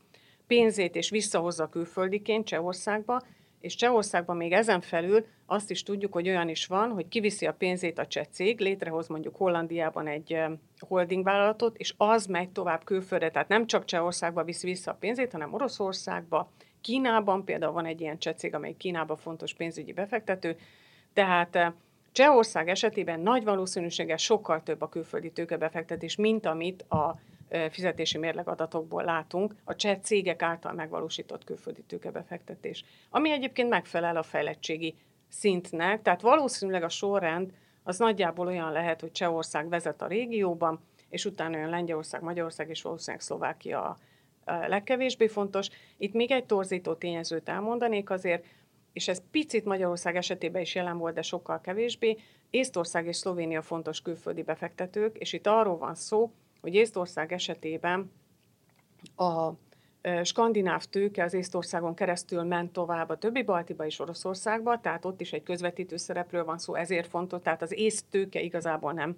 pénzét 0.47 0.97
és 0.97 1.11
visszahozza 1.11 1.69
külföldiként 1.69 2.47
Csehországba, 2.47 3.23
és 3.61 3.75
Csehországban 3.75 4.37
még 4.37 4.53
ezen 4.53 4.81
felül 4.81 5.27
azt 5.47 5.71
is 5.71 5.83
tudjuk, 5.83 6.13
hogy 6.13 6.29
olyan 6.29 6.49
is 6.49 6.67
van, 6.67 6.91
hogy 6.91 7.09
kiviszi 7.09 7.47
a 7.47 7.53
pénzét 7.53 7.99
a 7.99 8.07
cseh 8.07 8.25
cég, 8.25 8.61
létrehoz 8.61 9.09
mondjuk 9.09 9.37
Hollandiában 9.37 10.07
egy 10.07 10.39
holding 10.79 11.25
vállalatot, 11.25 11.77
és 11.77 11.95
az 11.97 12.27
megy 12.27 12.51
tovább 12.51 12.85
külföldre. 12.85 13.31
Tehát 13.31 13.49
nem 13.49 13.67
csak 13.67 13.85
Csehországba 13.85 14.45
viszi 14.45 14.67
vissza 14.67 14.91
a 14.91 14.97
pénzét, 15.01 15.33
hanem 15.33 15.55
Oroszországba, 15.55 16.51
Kínában 16.81 17.45
például 17.45 17.73
van 17.73 17.87
egy 17.87 18.01
ilyen 18.01 18.19
cseh 18.19 18.35
cég, 18.35 18.55
amely 18.55 18.75
Kínában 18.77 19.17
fontos 19.17 19.55
pénzügyi 19.55 19.93
befektető. 19.93 20.57
Tehát 21.13 21.73
Csehország 22.13 22.69
esetében 22.69 23.21
nagy 23.21 23.45
valószínűséggel 23.45 24.17
sokkal 24.17 24.63
több 24.63 24.81
a 24.81 24.89
külföldi 24.89 25.31
tőkebefektetés, 25.31 26.17
mint 26.17 26.47
amit 26.47 26.83
a 26.83 27.21
fizetési 27.71 28.19
mérlegadatokból 28.19 29.05
látunk, 29.05 29.55
a 29.65 29.77
cseh 29.77 29.99
cégek 30.03 30.43
által 30.43 30.73
megvalósított 30.73 31.45
külföldi 31.45 31.83
tőkebefektetés. 31.83 32.85
Ami 33.11 33.31
egyébként 33.31 33.69
megfelel 33.69 34.17
a 34.17 34.23
fejlettségi 34.23 34.95
szintnek, 35.29 36.03
tehát 36.03 36.21
valószínűleg 36.21 36.83
a 36.83 36.89
sorrend 36.89 37.53
az 37.83 37.99
nagyjából 37.99 38.47
olyan 38.47 38.73
lehet, 38.73 39.01
hogy 39.01 39.13
Csehország 39.13 39.69
vezet 39.69 40.03
a 40.03 40.07
régióban, 40.07 40.81
és 41.09 41.25
utána 41.25 41.57
olyan 41.57 41.71
Lengyelország, 41.71 42.23
Magyarország 42.23 42.69
és 42.69 42.83
valószínűleg 42.83 43.25
Szlovákia 43.25 43.83
a 43.83 43.99
legkevésbé 44.45 45.27
fontos. 45.27 45.69
Itt 45.97 46.13
még 46.13 46.31
egy 46.31 46.45
torzító 46.45 46.95
tényezőt 46.95 47.49
elmondanék 47.49 48.11
azért, 48.11 48.45
és 48.93 49.09
ez 49.09 49.23
picit 49.31 49.65
Magyarország 49.65 50.17
esetében 50.17 50.63
is 50.63 50.75
jelen 50.75 50.99
volt, 50.99 51.15
de 51.15 51.23
sokkal 51.23 51.61
kevésbé. 51.61 52.19
Észtország 52.51 53.07
és 53.07 53.17
Szlovénia 53.17 53.63
fontos 53.63 54.03
külföldi 54.03 54.43
befektetők, 54.43 55.17
és 55.17 55.33
itt 55.33 55.47
arról 55.47 55.79
van 55.79 55.95
szó, 55.95 56.33
hogy 56.61 56.75
Észtország 56.75 57.33
esetében 57.33 58.13
a 59.17 59.51
skandináv 60.23 60.85
tőke 60.85 61.25
az 61.25 61.35
Észtországon 61.35 61.95
keresztül 61.95 62.43
ment 62.43 62.73
tovább 62.73 63.09
a 63.09 63.19
többi 63.19 63.43
Baltiba 63.43 63.87
és 63.87 63.99
Oroszországba, 63.99 64.81
tehát 64.81 65.05
ott 65.05 65.21
is 65.21 65.33
egy 65.33 65.43
közvetítő 65.43 65.97
szerepről 65.97 66.45
van 66.45 66.59
szó, 66.59 66.75
ezért 66.75 67.09
fontos, 67.09 67.43
tehát 67.43 67.63
az 67.63 67.73
ész 67.73 68.05
tőke 68.11 68.41
igazából 68.41 68.93
nem 68.93 69.17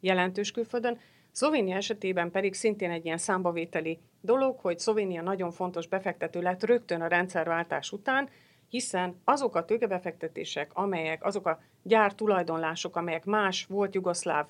jelentős 0.00 0.50
külföldön. 0.50 0.98
Szlovénia 1.32 1.76
esetében 1.76 2.30
pedig 2.30 2.54
szintén 2.54 2.90
egy 2.90 3.04
ilyen 3.04 3.18
számbavételi 3.18 3.98
dolog, 4.20 4.58
hogy 4.58 4.78
Szlovénia 4.78 5.22
nagyon 5.22 5.50
fontos 5.50 5.86
befektető 5.86 6.40
lett 6.40 6.64
rögtön 6.64 7.00
a 7.00 7.06
rendszerváltás 7.06 7.92
után, 7.92 8.28
hiszen 8.68 9.20
azok 9.24 9.54
a 9.56 9.64
tőkebefektetések, 9.64 10.70
amelyek, 10.74 11.24
azok 11.24 11.46
a 11.46 11.60
gyár 11.82 12.14
tulajdonlások, 12.14 12.96
amelyek 12.96 13.24
más 13.24 13.66
volt 13.66 13.94
jugoszláv 13.94 14.48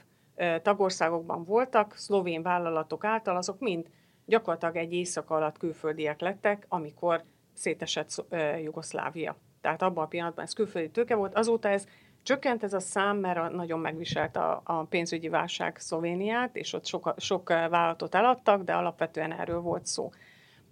tagországokban 0.62 1.44
voltak, 1.44 1.94
szlovén 1.96 2.42
vállalatok 2.42 3.04
által, 3.04 3.36
azok 3.36 3.58
mind 3.58 3.86
gyakorlatilag 4.26 4.76
egy 4.76 4.92
éjszaka 4.92 5.34
alatt 5.34 5.58
külföldiek 5.58 6.20
lettek, 6.20 6.66
amikor 6.68 7.22
szétesett 7.54 8.24
Jugoszlávia. 8.62 9.36
Tehát 9.60 9.82
abban 9.82 10.04
a 10.04 10.08
pillanatban 10.08 10.44
ez 10.44 10.52
külföldi 10.52 10.90
tőke 10.90 11.14
volt, 11.14 11.34
azóta 11.34 11.68
ez 11.68 11.86
csökkent 12.22 12.62
ez 12.62 12.72
a 12.72 12.80
szám, 12.80 13.16
mert 13.16 13.52
nagyon 13.52 13.80
megviselt 13.80 14.36
a, 14.36 14.60
a 14.64 14.82
pénzügyi 14.82 15.28
válság 15.28 15.78
Szlovéniát, 15.78 16.56
és 16.56 16.72
ott 16.72 16.86
sok, 16.86 17.14
sok 17.16 17.48
vállalatot 17.48 18.14
eladtak, 18.14 18.62
de 18.62 18.72
alapvetően 18.72 19.32
erről 19.32 19.60
volt 19.60 19.86
szó. 19.86 20.10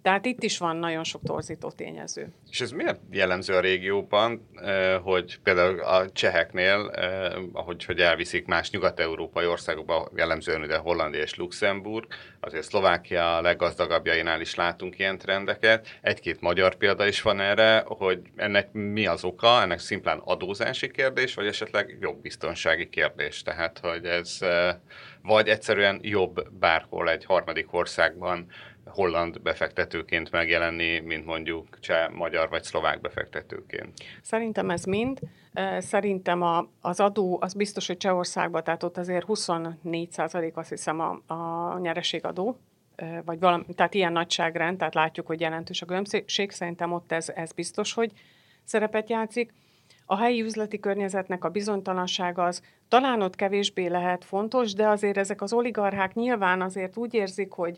Tehát 0.07 0.25
itt 0.25 0.43
is 0.43 0.57
van 0.57 0.75
nagyon 0.75 1.03
sok 1.03 1.21
torzító 1.23 1.71
tényező. 1.71 2.27
És 2.49 2.61
ez 2.61 2.71
miért 2.71 2.99
jellemző 3.11 3.53
a 3.53 3.59
régióban, 3.59 4.47
eh, 4.55 4.99
hogy 5.03 5.39
például 5.43 5.79
a 5.79 6.11
cseheknél, 6.11 6.91
eh, 6.95 7.31
ahogy 7.53 7.85
hogy 7.85 7.99
elviszik 7.99 8.45
más 8.45 8.69
nyugat-európai 8.69 9.45
országokba, 9.45 10.09
jellemzően 10.15 10.61
ugye 10.61 10.77
Hollandia 10.77 11.21
és 11.21 11.35
Luxemburg, 11.35 12.05
azért 12.39 12.63
Szlovákia 12.63 13.41
leggazdagabbjainál 13.41 14.41
is 14.41 14.55
látunk 14.55 14.99
ilyen 14.99 15.17
trendeket. 15.17 15.87
Egy-két 16.01 16.41
magyar 16.41 16.75
példa 16.75 17.07
is 17.07 17.21
van 17.21 17.39
erre, 17.39 17.83
hogy 17.85 18.21
ennek 18.35 18.71
mi 18.71 19.07
az 19.07 19.23
oka, 19.23 19.61
ennek 19.61 19.79
szimplán 19.79 20.21
adózási 20.23 20.91
kérdés, 20.91 21.33
vagy 21.33 21.47
esetleg 21.47 21.97
jogbiztonsági 22.01 22.89
kérdés. 22.89 23.41
Tehát, 23.41 23.79
hogy 23.79 24.05
ez 24.05 24.37
eh, 24.39 24.75
vagy 25.21 25.47
egyszerűen 25.47 25.99
jobb 26.01 26.49
bárhol 26.59 27.09
egy 27.09 27.25
harmadik 27.25 27.73
országban 27.73 28.47
holland 28.89 29.41
befektetőként 29.41 30.31
megjelenni, 30.31 30.99
mint 30.99 31.25
mondjuk 31.25 31.79
cseh, 31.79 32.09
magyar 32.09 32.49
vagy 32.49 32.63
szlovák 32.63 33.01
befektetőként? 33.01 33.93
Szerintem 34.21 34.69
ez 34.69 34.83
mind. 34.83 35.19
Szerintem 35.79 36.41
a, 36.41 36.67
az 36.81 36.99
adó, 36.99 37.37
az 37.41 37.53
biztos, 37.53 37.87
hogy 37.87 37.97
Csehországban, 37.97 38.63
tehát 38.63 38.83
ott 38.83 38.97
azért 38.97 39.25
24 39.25 40.11
százalék 40.11 40.57
azt 40.57 40.69
hiszem 40.69 40.99
a, 40.99 41.33
a 41.33 41.79
nyereségadó, 41.79 42.57
vagy 43.25 43.39
valami, 43.39 43.63
tehát 43.75 43.93
ilyen 43.93 44.11
nagyságrend, 44.11 44.77
tehát 44.77 44.93
látjuk, 44.93 45.27
hogy 45.27 45.41
jelentős 45.41 45.81
a 45.81 45.85
különbség, 45.85 46.51
szerintem 46.51 46.91
ott 46.91 47.11
ez, 47.11 47.29
ez 47.35 47.51
biztos, 47.51 47.93
hogy 47.93 48.11
szerepet 48.63 49.09
játszik. 49.09 49.53
A 50.05 50.17
helyi 50.17 50.41
üzleti 50.41 50.79
környezetnek 50.79 51.43
a 51.43 51.49
bizonytalansága 51.49 52.43
az 52.43 52.61
talán 52.87 53.21
ott 53.21 53.35
kevésbé 53.35 53.87
lehet 53.87 54.25
fontos, 54.25 54.73
de 54.73 54.87
azért 54.87 55.17
ezek 55.17 55.41
az 55.41 55.53
oligarchák 55.53 56.13
nyilván 56.13 56.61
azért 56.61 56.97
úgy 56.97 57.13
érzik, 57.13 57.51
hogy 57.51 57.77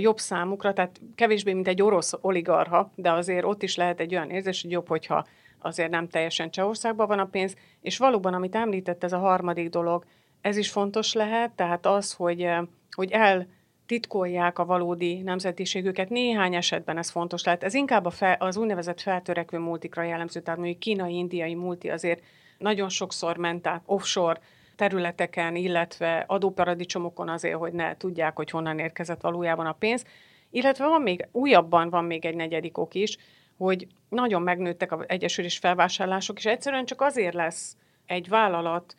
jobb 0.00 0.18
számukra, 0.18 0.72
tehát 0.72 1.00
kevésbé, 1.14 1.52
mint 1.52 1.68
egy 1.68 1.82
orosz 1.82 2.12
oligarha, 2.20 2.90
de 2.94 3.12
azért 3.12 3.44
ott 3.44 3.62
is 3.62 3.76
lehet 3.76 4.00
egy 4.00 4.14
olyan 4.14 4.30
érzés, 4.30 4.62
hogy 4.62 4.70
jobb, 4.70 4.88
hogyha 4.88 5.26
azért 5.58 5.90
nem 5.90 6.08
teljesen 6.08 6.50
Csehországban 6.50 7.06
van 7.06 7.18
a 7.18 7.24
pénz, 7.24 7.56
és 7.80 7.98
valóban, 7.98 8.34
amit 8.34 8.54
említett, 8.54 9.04
ez 9.04 9.12
a 9.12 9.18
harmadik 9.18 9.68
dolog, 9.68 10.04
ez 10.40 10.56
is 10.56 10.70
fontos 10.70 11.12
lehet, 11.12 11.50
tehát 11.50 11.86
az, 11.86 12.12
hogy, 12.12 12.48
hogy 12.90 13.10
el 13.10 13.46
titkolják 13.86 14.58
a 14.58 14.64
valódi 14.64 15.22
nemzetiségüket. 15.22 16.08
Néhány 16.08 16.54
esetben 16.54 16.98
ez 16.98 17.10
fontos 17.10 17.44
lehet. 17.44 17.62
Ez 17.62 17.74
inkább 17.74 18.04
a 18.04 18.10
fel, 18.10 18.36
az 18.38 18.56
úgynevezett 18.56 19.00
feltörekvő 19.00 19.58
multikra 19.58 20.02
jellemző, 20.02 20.40
tehát 20.40 20.58
mondjuk 20.58 20.80
kínai, 20.80 21.16
indiai 21.16 21.54
multi 21.54 21.90
azért 21.90 22.22
nagyon 22.58 22.88
sokszor 22.88 23.36
ment 23.36 23.66
át 23.66 23.82
offshore 23.86 24.40
területeken, 24.76 25.56
illetve 25.56 26.24
adóparadicsomokon 26.26 27.28
azért, 27.28 27.56
hogy 27.56 27.72
ne 27.72 27.96
tudják, 27.96 28.36
hogy 28.36 28.50
honnan 28.50 28.78
érkezett 28.78 29.20
valójában 29.20 29.66
a 29.66 29.72
pénz. 29.72 30.04
Illetve 30.50 30.86
van 30.86 31.02
még, 31.02 31.28
újabban 31.32 31.90
van 31.90 32.04
még 32.04 32.24
egy 32.24 32.36
negyedik 32.36 32.78
ok 32.78 32.94
is, 32.94 33.16
hogy 33.56 33.86
nagyon 34.08 34.42
megnőttek 34.42 34.92
az 34.92 35.04
egyesülés 35.06 35.58
felvásárlások, 35.58 36.38
és 36.38 36.46
egyszerűen 36.46 36.84
csak 36.84 37.00
azért 37.00 37.34
lesz 37.34 37.76
egy 38.06 38.28
vállalat 38.28 38.96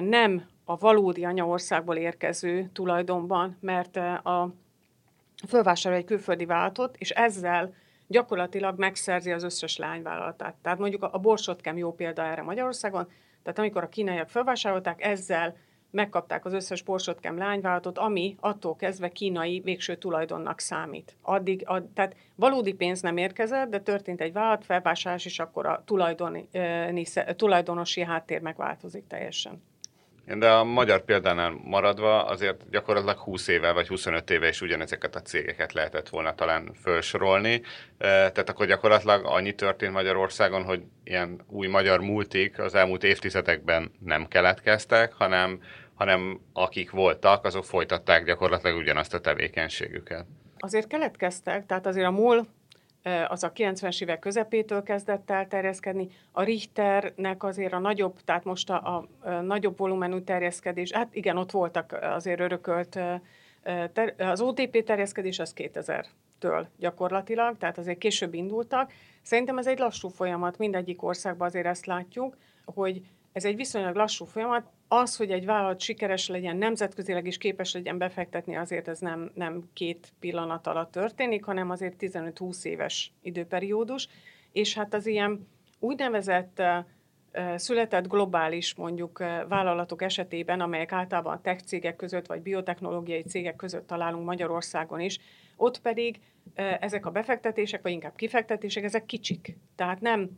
nem 0.00 0.46
a 0.64 0.76
valódi 0.76 1.24
anyaországból 1.24 1.96
érkező 1.96 2.70
tulajdonban, 2.72 3.56
mert 3.60 3.96
a 3.96 4.54
fölvásárol 5.48 5.98
egy 5.98 6.04
külföldi 6.04 6.44
vállalatot, 6.44 6.96
és 6.98 7.10
ezzel 7.10 7.74
gyakorlatilag 8.06 8.78
megszerzi 8.78 9.32
az 9.32 9.42
összes 9.42 9.76
lányvállalatát. 9.76 10.54
Tehát 10.62 10.78
mondjuk 10.78 11.02
a 11.02 11.18
Borsotkem 11.18 11.76
jó 11.76 11.94
példa 11.94 12.22
erre 12.22 12.42
Magyarországon, 12.42 13.08
tehát 13.42 13.58
amikor 13.58 13.82
a 13.82 13.88
kínaiak 13.88 14.28
felvásárolták, 14.28 15.02
ezzel 15.02 15.56
megkapták 15.90 16.44
az 16.44 16.52
összes 16.52 16.82
Porsotkem 16.82 17.38
lányvállalatot, 17.38 17.98
ami 17.98 18.36
attól 18.40 18.76
kezdve 18.76 19.08
kínai 19.08 19.60
végső 19.60 19.96
tulajdonnak 19.96 20.60
számít. 20.60 21.16
Addig, 21.22 21.62
ad, 21.66 21.84
tehát 21.84 22.16
valódi 22.34 22.72
pénz 22.72 23.00
nem 23.00 23.16
érkezett, 23.16 23.70
de 23.70 23.80
történt 23.80 24.20
egy 24.20 24.32
vállalat 24.32 24.64
felvásárlás, 24.64 25.24
és 25.24 25.38
akkor 25.38 25.66
a 25.66 25.82
tulajdoni, 25.84 26.48
tulajdonosi 27.36 28.00
háttér 28.00 28.40
megváltozik 28.40 29.06
teljesen. 29.06 29.62
De 30.26 30.50
a 30.50 30.64
magyar 30.64 31.04
példánál 31.04 31.60
maradva 31.64 32.24
azért 32.24 32.70
gyakorlatilag 32.70 33.16
20 33.18 33.48
éve 33.48 33.72
vagy 33.72 33.88
25 33.88 34.30
éve 34.30 34.48
is 34.48 34.60
ugyanezeket 34.60 35.16
a 35.16 35.22
cégeket 35.22 35.72
lehetett 35.72 36.08
volna 36.08 36.34
talán 36.34 36.70
felsorolni. 36.82 37.62
Tehát 37.98 38.48
akkor 38.48 38.66
gyakorlatilag 38.66 39.24
annyi 39.24 39.54
történt 39.54 39.92
Magyarországon, 39.92 40.64
hogy 40.64 40.82
ilyen 41.04 41.44
új 41.48 41.66
magyar 41.66 42.00
multik 42.00 42.58
az 42.58 42.74
elmúlt 42.74 43.04
évtizedekben 43.04 43.92
nem 43.98 44.26
keletkeztek, 44.26 45.12
hanem, 45.12 45.60
hanem 45.94 46.40
akik 46.52 46.90
voltak, 46.90 47.44
azok 47.44 47.64
folytatták 47.64 48.24
gyakorlatilag 48.24 48.76
ugyanazt 48.76 49.14
a 49.14 49.20
tevékenységüket. 49.20 50.26
Azért 50.58 50.86
keletkeztek, 50.86 51.66
tehát 51.66 51.86
azért 51.86 52.06
a 52.06 52.10
MOL 52.10 52.46
az 53.28 53.42
a 53.42 53.52
90-es 53.52 54.02
évek 54.02 54.18
közepétől 54.18 54.82
kezdett 54.82 55.30
el 55.30 55.48
terjeszkedni. 55.48 56.08
A 56.32 56.42
Richternek 56.42 57.42
azért 57.42 57.72
a 57.72 57.78
nagyobb, 57.78 58.20
tehát 58.24 58.44
most 58.44 58.70
a, 58.70 59.06
a, 59.20 59.30
nagyobb 59.30 59.78
volumenű 59.78 60.20
terjeszkedés, 60.20 60.92
hát 60.92 61.14
igen, 61.14 61.36
ott 61.36 61.50
voltak 61.50 61.92
azért 61.92 62.40
örökölt, 62.40 62.98
ter, 63.92 64.14
az 64.18 64.40
OTP 64.40 64.84
terjeszkedés 64.84 65.38
az 65.38 65.52
2000-től 65.56 66.66
gyakorlatilag, 66.78 67.58
tehát 67.58 67.78
azért 67.78 67.98
később 67.98 68.34
indultak. 68.34 68.92
Szerintem 69.22 69.58
ez 69.58 69.66
egy 69.66 69.78
lassú 69.78 70.08
folyamat, 70.08 70.58
mindegyik 70.58 71.02
országban 71.02 71.46
azért 71.46 71.66
ezt 71.66 71.86
látjuk, 71.86 72.36
hogy 72.64 73.02
ez 73.32 73.44
egy 73.44 73.56
viszonylag 73.56 73.94
lassú 73.94 74.24
folyamat. 74.24 74.66
Az, 74.94 75.16
hogy 75.16 75.30
egy 75.30 75.44
vállalat 75.44 75.80
sikeres 75.80 76.28
legyen, 76.28 76.56
nemzetközileg 76.56 77.26
is 77.26 77.38
képes 77.38 77.72
legyen 77.72 77.98
befektetni, 77.98 78.56
azért 78.56 78.88
ez 78.88 78.98
nem, 78.98 79.30
nem 79.34 79.68
két 79.72 80.12
pillanat 80.20 80.66
alatt 80.66 80.90
történik, 80.90 81.44
hanem 81.44 81.70
azért 81.70 81.94
15-20 81.98 82.64
éves 82.64 83.12
időperiódus. 83.22 84.08
És 84.52 84.74
hát 84.74 84.94
az 84.94 85.06
ilyen 85.06 85.48
úgynevezett 85.78 86.62
született 87.56 88.08
globális 88.08 88.74
mondjuk 88.74 89.18
vállalatok 89.48 90.02
esetében, 90.02 90.60
amelyek 90.60 90.92
általában 90.92 91.42
tech 91.42 91.64
cégek 91.64 91.96
között 91.96 92.26
vagy 92.26 92.42
biotechnológiai 92.42 93.22
cégek 93.22 93.56
között 93.56 93.86
találunk 93.86 94.26
Magyarországon 94.26 95.00
is, 95.00 95.18
ott 95.56 95.80
pedig 95.80 96.20
ezek 96.80 97.06
a 97.06 97.10
befektetések, 97.10 97.82
vagy 97.82 97.92
inkább 97.92 98.16
kifektetések, 98.16 98.84
ezek 98.84 99.06
kicsik. 99.06 99.56
Tehát 99.76 100.00
nem, 100.00 100.30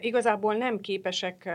igazából 0.00 0.54
nem 0.54 0.80
képesek 0.80 1.50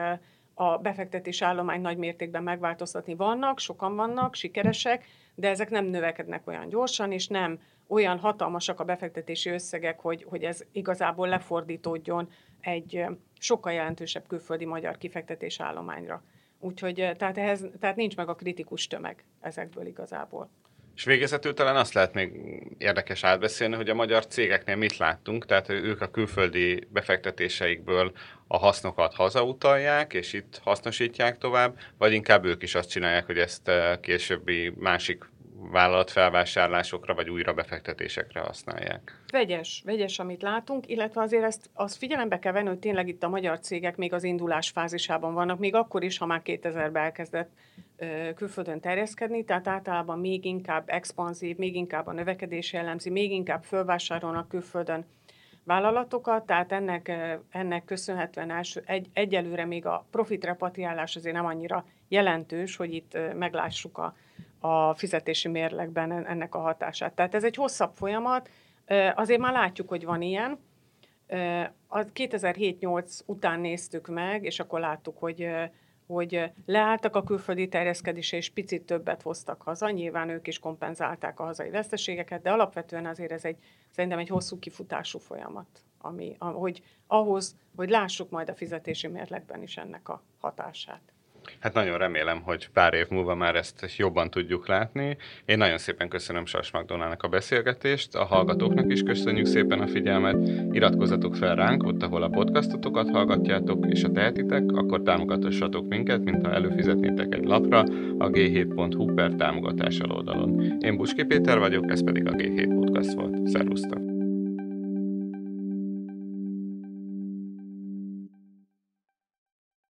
a 0.60 0.78
befektetés 0.78 1.42
állomány 1.42 1.82
nagy 1.82 1.98
mértékben 1.98 2.44
megváltoztatni. 2.44 3.16
Vannak, 3.16 3.60
sokan 3.60 3.96
vannak, 3.96 4.36
sikeresek, 4.36 5.06
de 5.36 5.50
ezek 5.50 5.70
nem 5.70 5.86
növekednek 5.86 6.48
olyan 6.48 6.70
gyorsan, 6.70 7.12
és 7.12 7.28
nem 7.28 7.60
olyan 7.88 8.20
hatalmasak 8.20 8.80
a 8.80 8.84
befektetési 8.84 9.50
összegek, 9.50 10.00
hogy, 10.00 10.26
hogy 10.30 10.44
ez 10.44 10.64
igazából 10.72 11.28
lefordítódjon 11.28 12.30
egy 12.62 13.06
sokkal 13.40 13.72
jelentősebb 13.72 14.28
külföldi 14.28 14.66
magyar 14.66 14.98
kifektetés 14.98 15.60
állományra. 15.60 16.24
Úgyhogy 16.60 17.12
tehát, 17.18 17.38
ehhez, 17.38 17.66
tehát 17.80 17.96
nincs 17.96 18.16
meg 18.16 18.30
a 18.30 18.36
kritikus 18.36 18.88
tömeg 18.88 19.24
ezekből 19.42 19.86
igazából. 19.86 20.50
És 20.98 21.04
végezetül 21.04 21.54
talán 21.54 21.76
azt 21.76 21.94
lehet 21.94 22.14
még 22.14 22.32
érdekes 22.78 23.24
átbeszélni, 23.24 23.76
hogy 23.76 23.90
a 23.90 23.94
magyar 23.94 24.28
cégeknél 24.28 24.76
mit 24.76 24.98
láttunk, 24.98 25.46
tehát 25.46 25.70
ők 25.70 26.02
a 26.02 26.12
külföldi 26.12 26.88
befektetéseikből 26.90 28.12
a 28.48 28.58
hasznokat 28.58 29.14
hazautalják, 29.14 30.14
és 30.14 30.34
itt 30.34 30.60
hasznosítják 30.64 31.38
tovább, 31.38 31.80
vagy 31.98 32.14
inkább 32.14 32.46
ők 32.46 32.64
is 32.64 32.76
azt 32.76 32.90
csinálják, 32.90 33.26
hogy 33.26 33.38
ezt 33.38 33.72
későbbi 34.02 34.74
másik 34.78 35.30
vállalat 35.72 36.12
felvásárlásokra 36.12 37.14
vagy 37.14 37.30
újra 37.30 37.54
befektetésekre 37.54 38.40
használják. 38.40 39.22
Vegyes, 39.32 39.82
vegyes, 39.86 40.20
amit 40.20 40.42
látunk, 40.42 40.88
illetve 40.88 41.22
azért 41.22 41.44
ezt 41.44 41.70
azt 41.74 41.98
figyelembe 41.98 42.40
kell 42.40 42.52
venni, 42.52 42.68
hogy 42.68 42.80
tényleg 42.80 43.08
itt 43.08 43.24
a 43.24 43.30
magyar 43.30 43.60
cégek 43.60 43.96
még 43.96 44.14
az 44.14 44.24
indulás 44.24 44.70
fázisában 44.70 45.34
vannak, 45.34 45.60
még 45.60 45.76
akkor 45.76 46.04
is, 46.04 46.18
ha 46.18 46.26
már 46.26 46.42
2000-ben 46.46 47.04
elkezdett 47.04 47.50
külföldön 48.36 48.80
terjeszkedni, 48.80 49.44
tehát 49.44 49.68
általában 49.68 50.20
még 50.20 50.46
inkább 50.46 50.84
expanzív, 50.90 51.58
még 51.58 51.76
inkább 51.76 52.08
a 52.08 52.12
növekedés 52.12 52.74
jellemzi, 52.74 53.10
még 53.10 53.32
inkább 53.32 53.64
fölvásárolnak 53.64 54.48
külföldön 54.48 55.06
vállalatokat, 55.64 56.46
tehát 56.46 56.72
ennek, 56.72 57.12
ennek 57.50 57.86
köszönhetően 57.86 58.52
első, 58.52 58.84
egy, 58.86 59.08
egyelőre 59.14 59.66
még 59.66 59.86
a 59.86 60.06
profit 60.12 60.46
repatriálás 60.46 61.16
azért 61.16 61.36
nem 61.36 61.46
annyira 61.46 61.86
jelentős, 62.08 62.76
hogy 62.76 62.94
itt 62.94 63.18
meglássuk 63.36 63.98
a, 63.98 64.16
a 64.60 64.94
fizetési 64.94 65.48
mérlegben 65.48 66.12
ennek 66.12 66.56
a 66.56 66.60
hatását. 66.60 67.14
Tehát 67.14 67.36
ez 67.36 67.44
egy 67.44 67.56
hosszabb 67.56 67.92
folyamat, 67.96 68.50
azért 69.16 69.40
már 69.40 69.54
látjuk, 69.54 69.90
hogy 69.90 70.06
van 70.06 70.22
ilyen. 70.22 70.60
A 71.88 72.00
2007-8 72.00 73.20
után 73.26 73.60
néztük 73.60 74.08
meg, 74.08 74.44
és 74.44 74.60
akkor 74.60 74.80
láttuk, 74.80 75.18
hogy 75.18 75.48
hogy 76.08 76.52
leálltak 76.66 77.16
a 77.16 77.24
külföldi 77.24 77.68
terjeszkedése, 77.68 78.38
és 78.38 78.50
picit 78.50 78.86
többet 78.86 79.22
hoztak 79.22 79.62
haza. 79.62 79.90
Nyilván 79.90 80.30
ők 80.30 80.48
is 80.48 80.60
kompenzálták 80.60 81.40
a 81.40 81.44
hazai 81.44 81.70
veszteségeket, 81.70 82.42
de 82.42 82.52
alapvetően 82.52 83.06
azért 83.06 83.32
ez 83.32 83.46
egy, 83.46 83.58
szerintem 83.92 84.20
egy 84.20 84.30
hosszú 84.30 84.60
kifutású 84.60 85.20
folyamat, 85.20 85.68
ami, 85.98 86.36
hogy 86.40 86.84
ahhoz, 87.08 87.56
hogy 87.76 87.90
lássuk 87.90 88.30
majd 88.30 88.50
a 88.50 88.56
fizetési 88.56 89.08
mérlegben 89.08 89.62
is 89.62 89.78
ennek 89.78 90.10
a 90.10 90.22
hatását. 90.40 91.02
Hát 91.60 91.74
nagyon 91.74 91.98
remélem, 91.98 92.42
hogy 92.42 92.70
pár 92.74 92.94
év 92.94 93.06
múlva 93.10 93.36
már 93.36 93.56
ezt 93.56 93.98
jobban 93.98 94.30
tudjuk 94.30 94.68
látni. 94.68 95.18
Én 95.46 95.58
nagyon 95.58 95.78
szépen 95.78 96.10
köszönöm 96.10 96.46
Sas 96.46 96.72
Magdonának 96.72 97.24
a 97.24 97.28
beszélgetést, 97.28 98.16
a 98.16 98.24
hallgatóknak 98.24 98.92
is 98.92 99.04
köszönjük 99.04 99.46
szépen 99.46 99.80
a 99.80 99.88
figyelmet. 99.88 100.50
Iratkozzatok 100.72 101.36
fel 101.36 101.56
ránk, 101.56 101.84
ott, 101.84 102.04
ahol 102.04 102.24
a 102.24 102.30
podcastotokat 102.30 103.10
hallgatjátok, 103.10 103.86
és 103.90 104.02
ha 104.02 104.12
tehetitek, 104.12 104.64
akkor 104.74 105.02
támogatassatok 105.02 105.88
minket, 105.88 106.24
mintha 106.24 106.54
előfizetnétek 106.54 107.34
egy 107.34 107.46
lapra 107.46 107.80
a 108.18 108.30
g7.hu 108.30 109.14
per 109.14 109.32
támogatás 109.32 110.00
oldalon. 110.00 110.78
Én 110.80 110.98
Buski 110.98 111.24
Péter 111.24 111.60
vagyok, 111.60 111.92
ez 111.92 112.04
pedig 112.04 112.28
a 112.28 112.32
G7 112.32 112.76
Podcast 112.80 113.14
volt. 113.14 113.48
Szervusztok! 113.48 114.17